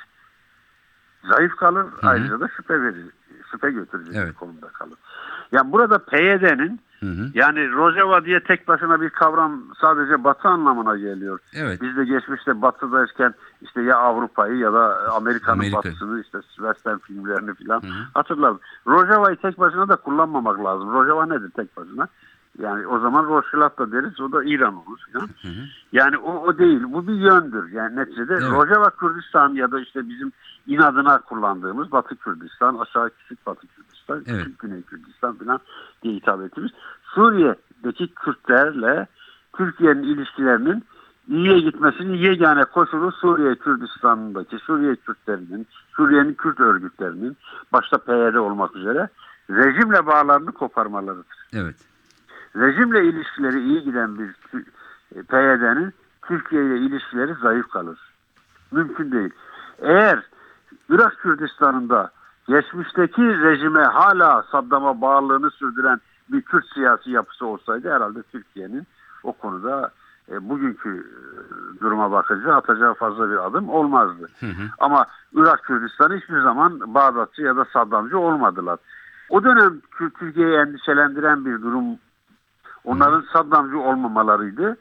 zayıf 1.25 1.57
kalır. 1.57 1.83
hı. 1.85 2.09
Ayrıca 2.09 2.41
da 2.41 2.49
şüphe 2.57 2.83
verir, 2.83 3.07
şüphe 3.51 3.71
götürücü 3.71 4.11
bir 4.11 4.17
Evet. 4.17 4.35
konumda 4.37 4.69
kalır. 4.69 4.99
Yani 5.53 5.73
burada 5.73 5.99
PYD'nin 5.99 6.81
yani 7.35 7.73
Rojava 7.73 8.25
diye 8.25 8.41
tek 8.41 8.69
başına 8.69 9.01
bir 9.01 9.11
kavram 9.11 9.63
sadece 9.81 10.25
Batı 10.25 10.49
anlamına 10.49 10.97
geliyor. 10.97 11.39
Evet. 11.55 11.83
Biz 11.83 11.97
de 11.97 12.05
geçmişte 12.05 12.63
Batı'dayken 12.63 13.35
işte 13.63 13.83
ya 13.83 13.97
Avrupa'yı 13.97 14.57
ya 14.57 14.73
da 14.73 15.13
Amerika'nın 15.13 15.59
Amerika. 15.59 15.77
Batısını 15.79 16.21
işte 16.21 16.39
Western 16.43 16.99
filmlerini 16.99 17.55
falan 17.55 17.83
hatırlarım. 18.15 18.61
Rojava'yı 18.87 19.37
tek 19.37 19.59
başına 19.59 19.89
da 19.89 19.97
kullanmamak 19.97 20.65
lazım. 20.65 20.93
Rojava 20.93 21.27
nedir 21.27 21.51
tek 21.57 21.77
başına? 21.77 22.09
Yani 22.59 22.87
o 22.87 22.99
zaman 22.99 23.25
Rojhilat 23.25 23.79
da 23.79 23.93
deriz 23.93 24.21
o 24.21 24.33
da 24.33 24.45
İran 24.45 24.75
olur 24.75 24.99
falan. 25.13 25.27
Hı 25.27 25.49
hı. 25.49 25.65
Yani 25.93 26.19
o, 26.19 26.33
o 26.33 26.59
değil. 26.59 26.83
Bu 26.89 27.07
bir 27.07 27.15
yöndür. 27.15 27.73
Yani 27.73 27.97
neticede 27.97 28.35
Evet. 28.35 28.51
Rojava 28.51 28.91
Kürdistan 28.91 29.55
ya 29.55 29.71
da 29.71 29.81
işte 29.81 30.09
bizim 30.09 30.33
inadına 30.67 31.19
kullandığımız 31.19 31.93
Batı 31.93 32.17
Kürdistan, 32.17 32.79
aşağı 32.79 33.11
küçük 33.11 33.47
Batı 33.47 33.67
Kürdistan, 33.67 34.23
Evet. 34.27 34.45
küçük 34.45 34.59
Güney 34.59 34.83
Kürdistan 34.83 35.35
falan 35.35 35.61
diye 36.03 36.15
hitap 36.15 36.41
ettiğimiz 36.41 36.73
Suriye'deki 37.03 38.15
Kürtlerle 38.15 39.07
Türkiye'nin 39.57 40.03
ilişkilerinin 40.03 40.85
iyiye 41.29 41.61
gitmesinin 41.61 42.15
yegane 42.15 42.65
koşulu 42.65 43.13
Suriye 43.13 43.55
Kürdistan'daki 43.55 44.59
Suriye 44.59 44.97
Kürtlerinin, 44.97 45.67
Suriye'nin 45.97 46.35
Kürt 46.35 46.61
örgütlerinin 46.61 47.37
başta 47.73 47.99
PYD 47.99 48.35
olmak 48.35 48.77
üzere 48.77 49.09
rejimle 49.51 50.07
bağlarını 50.07 50.53
koparmalarıdır 50.53 51.47
Evet. 51.53 51.90
Rejimle 52.57 53.05
ilişkileri 53.05 53.61
iyi 53.61 53.83
giden 53.83 54.19
bir 54.19 54.29
e, 55.15 55.23
PYD'nin 55.23 55.93
Türkiye 56.23 56.65
ile 56.65 56.79
ilişkileri 56.79 57.35
zayıf 57.35 57.69
kalır. 57.69 57.99
Mümkün 58.73 59.13
değil. 59.13 59.31
Eğer 59.79 60.23
Irak 60.89 61.19
Kürdistan'ında 61.19 62.11
geçmişteki 62.49 63.23
rejime 63.23 63.83
hala 63.83 64.43
Saddam'a 64.43 65.01
bağlılığını 65.01 65.51
sürdüren 65.51 66.01
bir 66.29 66.43
Kürt 66.43 66.65
siyasi 66.75 67.11
yapısı 67.11 67.47
olsaydı 67.47 67.95
herhalde 67.95 68.23
Türkiye'nin 68.23 68.87
o 69.23 69.33
konuda 69.33 69.91
e, 70.31 70.49
bugünkü 70.49 70.91
e, 70.99 71.81
duruma 71.81 72.13
bakınca 72.13 72.55
atacağı 72.55 72.95
fazla 72.95 73.31
bir 73.31 73.47
adım 73.47 73.69
olmazdı. 73.69 74.29
Ama 74.79 75.07
Irak 75.33 75.65
Kürdistan'ı 75.65 76.17
hiçbir 76.17 76.41
zaman 76.41 76.95
Bağdatçı 76.95 77.43
ya 77.43 77.57
da 77.57 77.65
Saddamcı 77.73 78.19
olmadılar. 78.19 78.79
O 79.29 79.45
dönem 79.45 79.81
Türkiye'yi 80.19 80.57
endişelendiren 80.57 81.45
bir 81.45 81.63
durum 81.63 81.85
onların 82.85 83.25
Saddamcı 83.33 83.79
olmamalarıydı. 83.79 84.77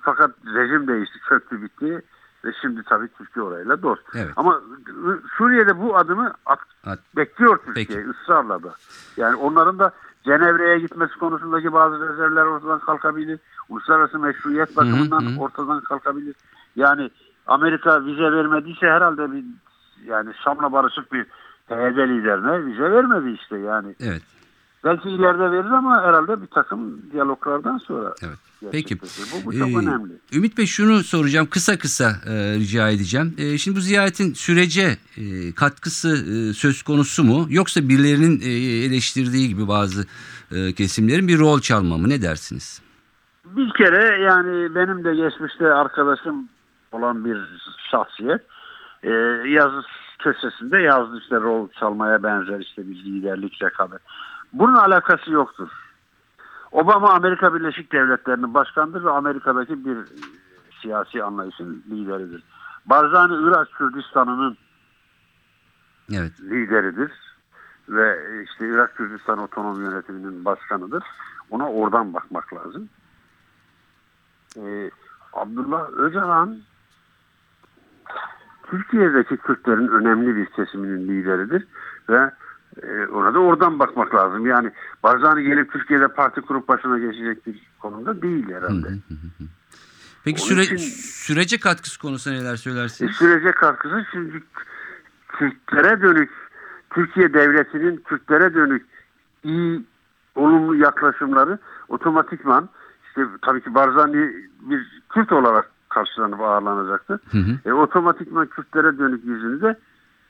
Fakat 0.00 0.30
rejim 0.54 0.88
değişti, 0.88 1.18
çöktü 1.28 1.62
bitti 1.62 2.02
ve 2.44 2.50
şimdi 2.62 2.82
tabii 2.82 3.08
Türkiye 3.18 3.44
orayla 3.44 3.82
dost. 3.82 4.02
Evet. 4.14 4.32
Ama 4.36 4.60
Suriye'de 5.36 5.80
bu 5.80 5.96
adımı 5.96 6.34
at- 6.46 6.58
At- 6.86 7.16
bekliyor 7.16 7.58
Türkiye 7.66 7.86
Peki. 7.86 8.10
ısrarla 8.10 8.62
da. 8.62 8.74
Yani 9.16 9.36
onların 9.36 9.78
da 9.78 9.92
Cenevre'ye 10.24 10.78
gitmesi 10.78 11.18
konusundaki 11.18 11.72
bazı 11.72 12.08
rezervler 12.08 12.42
ortadan 12.42 12.78
kalkabilir. 12.78 13.40
Uluslararası 13.68 14.18
meşruiyet 14.18 14.76
bakımından 14.76 15.20
hı. 15.20 15.40
ortadan 15.40 15.80
kalkabilir. 15.80 16.34
Yani 16.76 17.10
Amerika 17.46 18.04
vize 18.04 18.32
vermediyse 18.32 18.86
herhalde 18.86 19.32
bir 19.32 19.44
yani 20.04 20.30
Şam'la 20.44 20.72
barışık 20.72 21.12
bir 21.12 21.24
PYD 21.68 21.98
liderine 21.98 22.66
vize 22.66 22.90
vermedi 22.90 23.30
işte 23.30 23.58
yani. 23.58 23.94
Evet. 24.00 24.22
Belki 24.84 25.08
ileride 25.08 25.50
verir 25.52 25.70
ama 25.70 26.02
herhalde 26.02 26.42
bir 26.42 26.46
takım 26.46 27.10
diyaloglardan 27.12 27.78
sonra. 27.78 28.14
Evet. 28.22 28.38
Peki. 28.72 29.00
Bu, 29.00 29.46
bu 29.46 29.52
çok 29.58 29.68
Ee, 29.68 29.76
önemli. 29.76 30.12
Ümit 30.32 30.58
Bey 30.58 30.66
şunu 30.66 31.02
soracağım 31.02 31.46
kısa 31.50 31.78
kısa 31.78 32.10
e, 32.26 32.54
rica 32.54 32.88
edeceğim. 32.88 33.34
E, 33.38 33.58
şimdi 33.58 33.76
bu 33.76 33.80
ziyaretin 33.80 34.34
sürece 34.34 34.96
e, 35.16 35.54
katkısı 35.54 36.08
e, 36.08 36.52
söz 36.52 36.82
konusu 36.82 37.24
mu 37.24 37.46
yoksa 37.50 37.88
birilerinin 37.88 38.40
e, 38.40 38.48
eleştirdiği 38.86 39.48
gibi 39.48 39.68
bazı 39.68 40.06
e, 40.52 40.72
kesimlerin 40.72 41.28
bir 41.28 41.38
rol 41.38 41.60
çalma 41.60 41.98
mı 41.98 42.08
ne 42.08 42.22
dersiniz? 42.22 42.82
Bir 43.44 43.70
kere 43.72 44.22
yani 44.22 44.74
benim 44.74 45.04
de 45.04 45.14
geçmişte 45.14 45.72
arkadaşım 45.72 46.48
olan 46.92 47.24
bir 47.24 47.38
şahsiyet 47.90 48.40
e, 49.02 49.10
yazı 49.50 49.82
köşesinde 50.18 50.78
yazdı 50.78 51.18
işte 51.22 51.36
rol 51.36 51.68
çalmaya 51.80 52.22
benzer 52.22 52.60
işte 52.60 52.88
bir 52.88 52.94
liderlik 52.94 53.62
rekabet. 53.62 54.00
Bunun 54.52 54.74
alakası 54.74 55.30
yoktur. 55.30 55.68
Obama 56.72 57.10
Amerika 57.12 57.54
Birleşik 57.54 57.92
Devletleri'nin 57.92 58.54
başkanıdır 58.54 59.04
ve 59.04 59.10
Amerika'daki 59.10 59.84
bir 59.84 59.96
e, 59.96 60.06
siyasi 60.82 61.24
anlayışın 61.24 61.84
lideridir. 61.90 62.42
Barzani 62.86 63.48
Irak 63.48 63.72
Kürdistan'ının 63.72 64.56
Evet. 66.12 66.40
lideridir 66.40 67.12
ve 67.88 68.18
işte 68.44 68.68
Irak 68.68 68.96
Kürdistan 68.96 69.38
Otonom 69.38 69.82
Yönetimi'nin 69.82 70.44
başkanıdır. 70.44 71.04
Ona 71.50 71.70
oradan 71.70 72.14
bakmak 72.14 72.54
lazım. 72.54 72.88
Ee, 74.56 74.90
Abdullah 75.32 75.90
Öcalan 75.90 76.58
Türkiye'deki 78.62 79.36
Kürtlerin 79.36 79.88
önemli 79.88 80.36
bir 80.36 80.46
kesiminin 80.46 81.08
lideridir 81.08 81.66
ve 82.08 82.18
e, 82.18 82.30
ona 83.12 83.34
da 83.34 83.38
oradan 83.38 83.78
bakmak 83.78 84.14
lazım. 84.14 84.46
Yani 84.46 84.70
Barzani 85.02 85.42
gelip 85.44 85.72
Türkiye'de 85.72 86.08
parti 86.08 86.40
kurup 86.40 86.68
başına 86.68 86.98
geçecek 86.98 87.46
bir 87.46 87.62
konumda 87.78 88.22
değil 88.22 88.48
herhalde. 88.52 88.88
Peki 90.24 90.42
Onun 90.42 90.48
süre, 90.48 90.62
için- 90.62 90.76
sürece 91.12 91.58
katkısı 91.60 92.00
konusunda 92.00 92.36
neler 92.36 92.54
E, 92.54 92.56
söylersiniz? 92.56 93.16
sürece 93.16 93.52
katkısı 93.52 94.04
çünkü 94.12 94.42
Kürtlere 95.28 96.02
dönük 96.02 96.30
Türkiye 96.90 97.34
devletinin 97.34 97.96
Kürtlere 97.96 98.54
dönük 98.54 98.86
iyi 99.44 99.84
olumlu 100.34 100.76
yaklaşımları 100.76 101.58
otomatikman 101.88 102.68
işte 103.08 103.26
tabii 103.42 103.60
ki 103.60 103.74
Barzani 103.74 104.32
bir 104.60 105.02
Kürt 105.08 105.32
olarak 105.32 105.70
karşılanıp 105.88 106.40
ağırlanacaktı. 106.40 107.20
Hı 107.32 107.38
hı. 107.38 107.58
E, 107.68 107.72
otomatikman 107.72 108.46
Kürtlere 108.46 108.98
dönük 108.98 109.24
yüzünü 109.24 109.60
de 109.62 109.78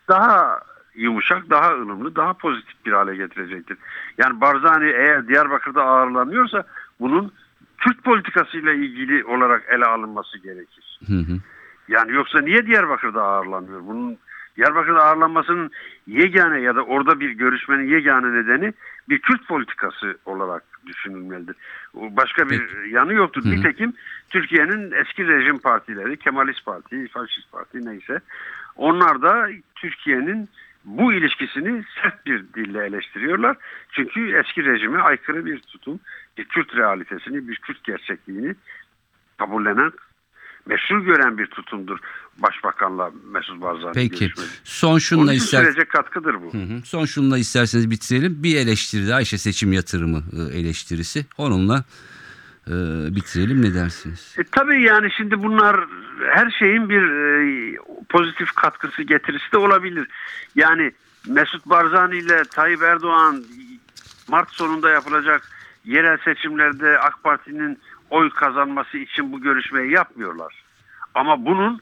daha 0.09 0.61
yumuşak, 1.01 1.51
daha 1.51 1.75
ılımlı, 1.75 2.17
daha 2.17 2.33
pozitif 2.33 2.87
bir 2.87 2.93
hale 2.93 3.17
getirecektir. 3.17 3.79
Yani 4.19 4.41
Barzani 4.41 4.91
eğer 4.91 5.29
Diyarbakır'da 5.29 5.83
ağırlanıyorsa 5.83 6.65
bunun 7.01 7.33
Kürt 7.79 8.05
politikasıyla 8.05 8.73
ilgili 8.73 9.25
olarak 9.25 9.65
ele 9.69 9.85
alınması 9.85 10.39
gerekir. 10.39 11.01
Hı 11.07 11.15
hı. 11.15 11.39
Yani 11.89 12.13
yoksa 12.13 12.41
niye 12.41 12.67
Diyarbakır'da 12.67 13.23
ağırlanıyor? 13.23 13.81
Bunun 13.87 14.19
Diyarbakır'da 14.57 15.05
ağırlanmasının 15.05 15.71
yegane 16.07 16.61
ya 16.61 16.77
da 16.77 16.83
orada 16.83 17.21
bir 17.21 17.31
görüşmenin 17.31 17.89
yegane 17.89 18.33
nedeni 18.33 18.73
bir 19.09 19.19
Kürt 19.19 19.49
politikası 19.49 20.19
olarak 20.25 20.63
düşünülmelidir. 20.87 21.57
Başka 21.95 22.51
bir 22.51 22.85
yanı 22.85 23.15
yoktur. 23.15 23.45
Hı 23.45 23.49
hı. 23.49 23.53
Nitekim 23.53 23.93
Türkiye'nin 24.31 24.93
eski 24.93 25.29
rejim 25.29 25.59
partileri, 25.59 26.17
Kemalist 26.17 26.65
Parti, 26.65 27.09
Faşist 27.09 27.53
Parti 27.53 27.87
neyse 27.87 28.21
onlar 28.77 29.23
da 29.23 29.49
Türkiye'nin 29.75 30.49
bu 30.85 31.13
ilişkisini 31.13 31.85
sert 32.03 32.27
bir 32.27 32.45
dille 32.55 32.87
eleştiriyorlar. 32.87 33.57
Çünkü 33.93 34.39
eski 34.39 34.65
rejime 34.65 35.01
aykırı 35.01 35.47
bir 35.47 35.59
tutum, 35.59 36.01
bir 36.39 36.45
Kürt 36.45 36.77
realitesini, 36.77 37.49
bir 37.49 37.57
Kürt 37.57 37.85
gerçekliğini 37.85 38.55
kabullenen 39.39 39.93
meşru 40.67 41.05
gören 41.05 41.39
bir 41.39 41.47
tutumdur 41.47 41.99
Başbakanla 42.39 43.11
Mesut 43.33 43.63
Barzani 43.63 43.93
Peki. 43.95 44.19
görüşmesi. 44.19 44.51
Son 44.65 44.99
şunla 44.99 45.35
ister 45.35 45.65
sürece 45.65 45.85
katkıdır 45.85 46.35
bu. 46.35 46.55
Hı 46.55 46.59
hı. 46.59 46.83
Son 46.85 47.05
şunla 47.05 47.39
isterseniz 47.39 47.91
bitirelim. 47.91 48.43
Bir 48.43 48.57
eleştiri 48.57 49.09
daha 49.09 49.21
işte 49.21 49.39
seçim 49.39 49.73
yatırımı 49.73 50.23
e, 50.33 50.59
eleştirisi. 50.59 51.27
Onunla 51.39 51.85
e, 52.71 52.75
bitirelim 53.17 53.63
ne 53.63 53.75
dersiniz? 53.75 54.37
E, 54.39 54.45
tabii 54.45 54.83
yani 54.83 55.11
şimdi 55.17 55.43
bunlar 55.43 55.87
her 56.31 56.51
şeyin 56.51 56.89
bir 56.89 57.03
e, 57.03 57.77
pozitif 58.09 58.53
katkısı 58.53 59.03
getirisi 59.03 59.53
de 59.53 59.59
olabilir. 59.59 60.09
Yani 60.55 60.93
Mesut 61.29 61.67
Barzani 61.67 62.19
ile 62.19 62.43
Tayyip 62.45 62.83
Erdoğan 62.83 63.45
Mart 64.29 64.51
sonunda 64.51 64.91
yapılacak 64.91 65.43
yerel 65.85 66.19
seçimlerde 66.25 66.99
AK 66.99 67.23
Parti'nin 67.23 67.79
oy 68.11 68.31
kazanması 68.31 68.99
için 68.99 69.33
bu 69.33 69.41
görüşmeyi 69.41 69.93
yapmıyorlar. 69.93 70.65
Ama 71.15 71.45
bunun 71.45 71.81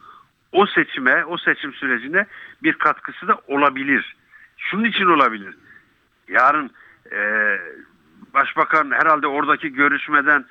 o 0.53 0.66
seçime, 0.66 1.24
o 1.24 1.38
seçim 1.38 1.72
sürecine 1.72 2.27
bir 2.62 2.72
katkısı 2.72 3.29
da 3.29 3.40
olabilir. 3.46 4.16
Şunun 4.57 4.85
için 4.85 5.07
olabilir. 5.07 5.55
Yarın 6.29 6.70
e, 7.12 7.18
Başbakan 8.35 8.90
herhalde 8.90 9.27
oradaki 9.27 9.72
görüşmeden 9.72 10.44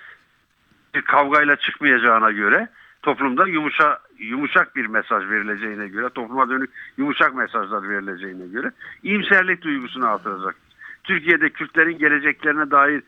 bir 0.98 1.02
kavgayla 1.02 1.56
çıkmayacağına 1.56 2.32
göre 2.32 2.68
toplumda 3.02 3.48
yumuşa, 3.48 4.00
yumuşak 4.20 4.76
bir 4.76 4.86
mesaj 4.86 5.30
verileceğine 5.30 5.88
göre 5.88 6.10
topluma 6.10 6.50
dönük 6.50 6.70
yumuşak 6.98 7.36
mesajlar 7.36 7.90
verileceğine 7.90 8.48
göre 8.48 8.72
iyimserlik 9.04 9.62
duygusunu 9.62 10.08
artıracak. 10.08 10.56
Türkiye'de 11.04 11.50
Kürtlerin 11.50 11.98
geleceklerine 11.98 12.72
dair 12.72 13.04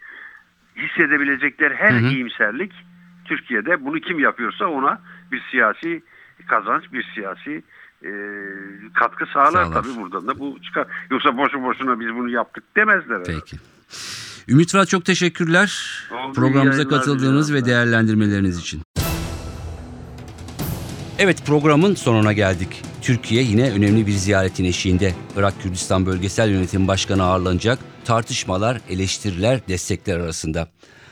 hissedebilecekleri 0.75 1.75
her 1.75 1.91
Hı 1.91 1.95
hı. 1.97 2.07
iyimserlik 2.09 2.71
Türkiye'de 3.25 3.85
bunu 3.85 3.99
kim 3.99 4.19
yapıyorsa 4.19 4.65
ona 4.65 5.01
bir 5.31 5.41
siyasi 5.51 6.03
kazanç, 6.47 6.83
bir 6.93 7.03
siyasi 7.13 7.63
e, 8.03 8.11
katkı 8.93 9.25
sağlar, 9.25 9.63
Sağlar. 9.63 9.73
tabii 9.83 10.01
buradan 10.01 10.27
da 10.27 10.39
bu 10.39 10.61
çıkar. 10.61 10.87
Yoksa 11.11 11.37
boşu 11.37 11.63
boşuna 11.63 11.99
biz 11.99 12.15
bunu 12.15 12.29
yaptık 12.29 12.63
demezler. 12.75 13.15
herhalde. 13.19 13.33
Ümit 14.47 14.71
Fırat 14.71 14.89
çok 14.89 15.05
teşekkürler. 15.05 15.73
Oldu, 16.11 16.33
Programımıza 16.33 16.87
katıldığınız 16.87 17.53
ve 17.53 17.65
değerlendirmeleriniz 17.65 18.59
için. 18.59 18.81
Evet 21.19 21.45
programın 21.45 21.95
sonuna 21.95 22.33
geldik. 22.33 22.81
Türkiye 23.01 23.43
yine 23.43 23.71
önemli 23.71 24.07
bir 24.07 24.11
ziyaretin 24.11 24.63
eşiğinde. 24.63 25.13
Irak 25.37 25.61
Kürdistan 25.61 26.05
Bölgesel 26.05 26.49
Yönetim 26.49 26.87
Başkanı 26.87 27.23
ağırlanacak. 27.23 27.79
Tartışmalar, 28.05 28.81
eleştiriler, 28.89 29.67
destekler 29.67 30.19
arasında. 30.19 30.67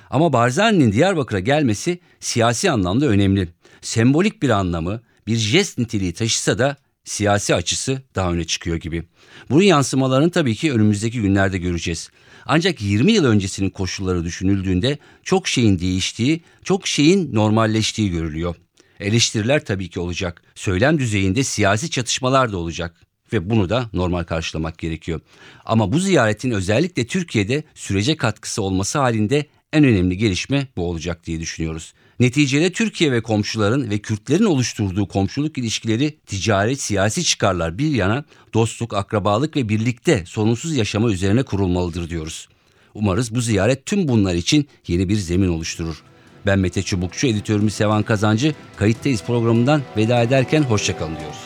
Ama 0.10 0.34
Barzani'nin 0.34 0.92
Diyarbakır'a 0.92 1.40
gelmesi 1.40 2.00
siyasi 2.20 2.72
anlamda 2.72 3.06
önemli. 3.06 3.50
Sembolik 3.82 4.44
bir 4.44 4.50
anlamı, 4.50 5.02
bir 5.28 5.36
jest 5.36 5.78
niteliği 5.78 6.14
taşısa 6.14 6.60
da 6.60 6.78
siyasi 7.08 7.56
açısı 7.56 8.02
daha 8.16 8.32
öne 8.32 8.44
çıkıyor 8.44 8.78
gibi. 8.78 9.04
Bunun 9.50 9.64
yansımalarını 9.64 10.32
tabii 10.32 10.56
ki 10.56 10.74
önümüzdeki 10.74 11.22
günlerde 11.22 11.58
göreceğiz. 11.58 12.10
Ancak 12.46 12.82
20 12.82 13.12
yıl 13.12 13.26
öncesinin 13.26 13.70
koşulları 13.70 14.24
düşünüldüğünde 14.24 14.98
çok 15.24 15.48
şeyin 15.48 15.80
değiştiği, 15.80 16.42
çok 16.64 16.88
şeyin 16.88 17.36
normalleştiği 17.36 18.12
görülüyor. 18.12 18.56
Eleştiriler 19.00 19.66
tabii 19.66 19.90
ki 19.90 20.00
olacak. 20.00 20.42
Söylem 20.56 21.00
düzeyinde 21.00 21.44
siyasi 21.44 21.90
çatışmalar 21.90 22.52
da 22.52 22.58
olacak 22.58 22.96
ve 23.34 23.50
bunu 23.50 23.70
da 23.70 23.90
normal 23.94 24.24
karşılamak 24.24 24.78
gerekiyor. 24.78 25.22
Ama 25.66 25.92
bu 25.94 26.00
ziyaretin 26.00 26.52
özellikle 26.52 27.08
Türkiye'de 27.08 27.64
sürece 27.76 28.18
katkısı 28.18 28.62
olması 28.62 29.00
halinde 29.00 29.46
en 29.74 29.84
önemli 29.84 30.18
gelişme 30.18 30.68
bu 30.78 30.90
olacak 30.90 31.26
diye 31.26 31.40
düşünüyoruz. 31.40 31.94
Neticede 32.20 32.72
Türkiye 32.72 33.12
ve 33.12 33.22
komşuların 33.22 33.90
ve 33.90 33.98
Kürtlerin 33.98 34.44
oluşturduğu 34.44 35.08
komşuluk 35.08 35.58
ilişkileri 35.58 36.18
ticaret, 36.26 36.82
siyasi 36.82 37.24
çıkarlar 37.24 37.78
bir 37.78 37.92
yana 37.92 38.24
dostluk, 38.54 38.94
akrabalık 38.94 39.56
ve 39.56 39.70
birlikte 39.70 40.24
sorunsuz 40.26 40.76
yaşama 40.76 41.12
üzerine 41.12 41.44
kurulmalıdır 41.44 42.10
diyoruz. 42.10 42.50
Umarız 42.94 43.36
bu 43.36 43.42
ziyaret 43.42 43.86
tüm 43.86 44.08
bunlar 44.08 44.36
için 44.36 44.68
yeni 44.88 45.10
bir 45.10 45.16
zemin 45.16 45.48
oluşturur. 45.48 46.04
Ben 46.46 46.60
Mete 46.60 46.84
Çubukçu, 46.84 47.28
editörümüz 47.28 47.74
Sevan 47.74 48.04
Kazancı. 48.04 48.56
Kayıttayız 48.78 49.24
programından 49.24 49.82
veda 49.98 50.22
ederken 50.22 50.62
hoşçakalın 50.62 51.16
diyoruz. 51.20 51.40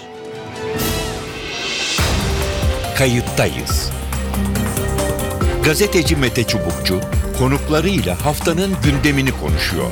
Kayıttayız. 2.97 3.91
Gazeteci 5.63 6.15
Mete 6.15 6.43
Çubukçu 6.43 7.01
konuklarıyla 7.37 8.25
haftanın 8.25 8.71
gündemini 8.83 9.31
konuşuyor. 9.31 9.91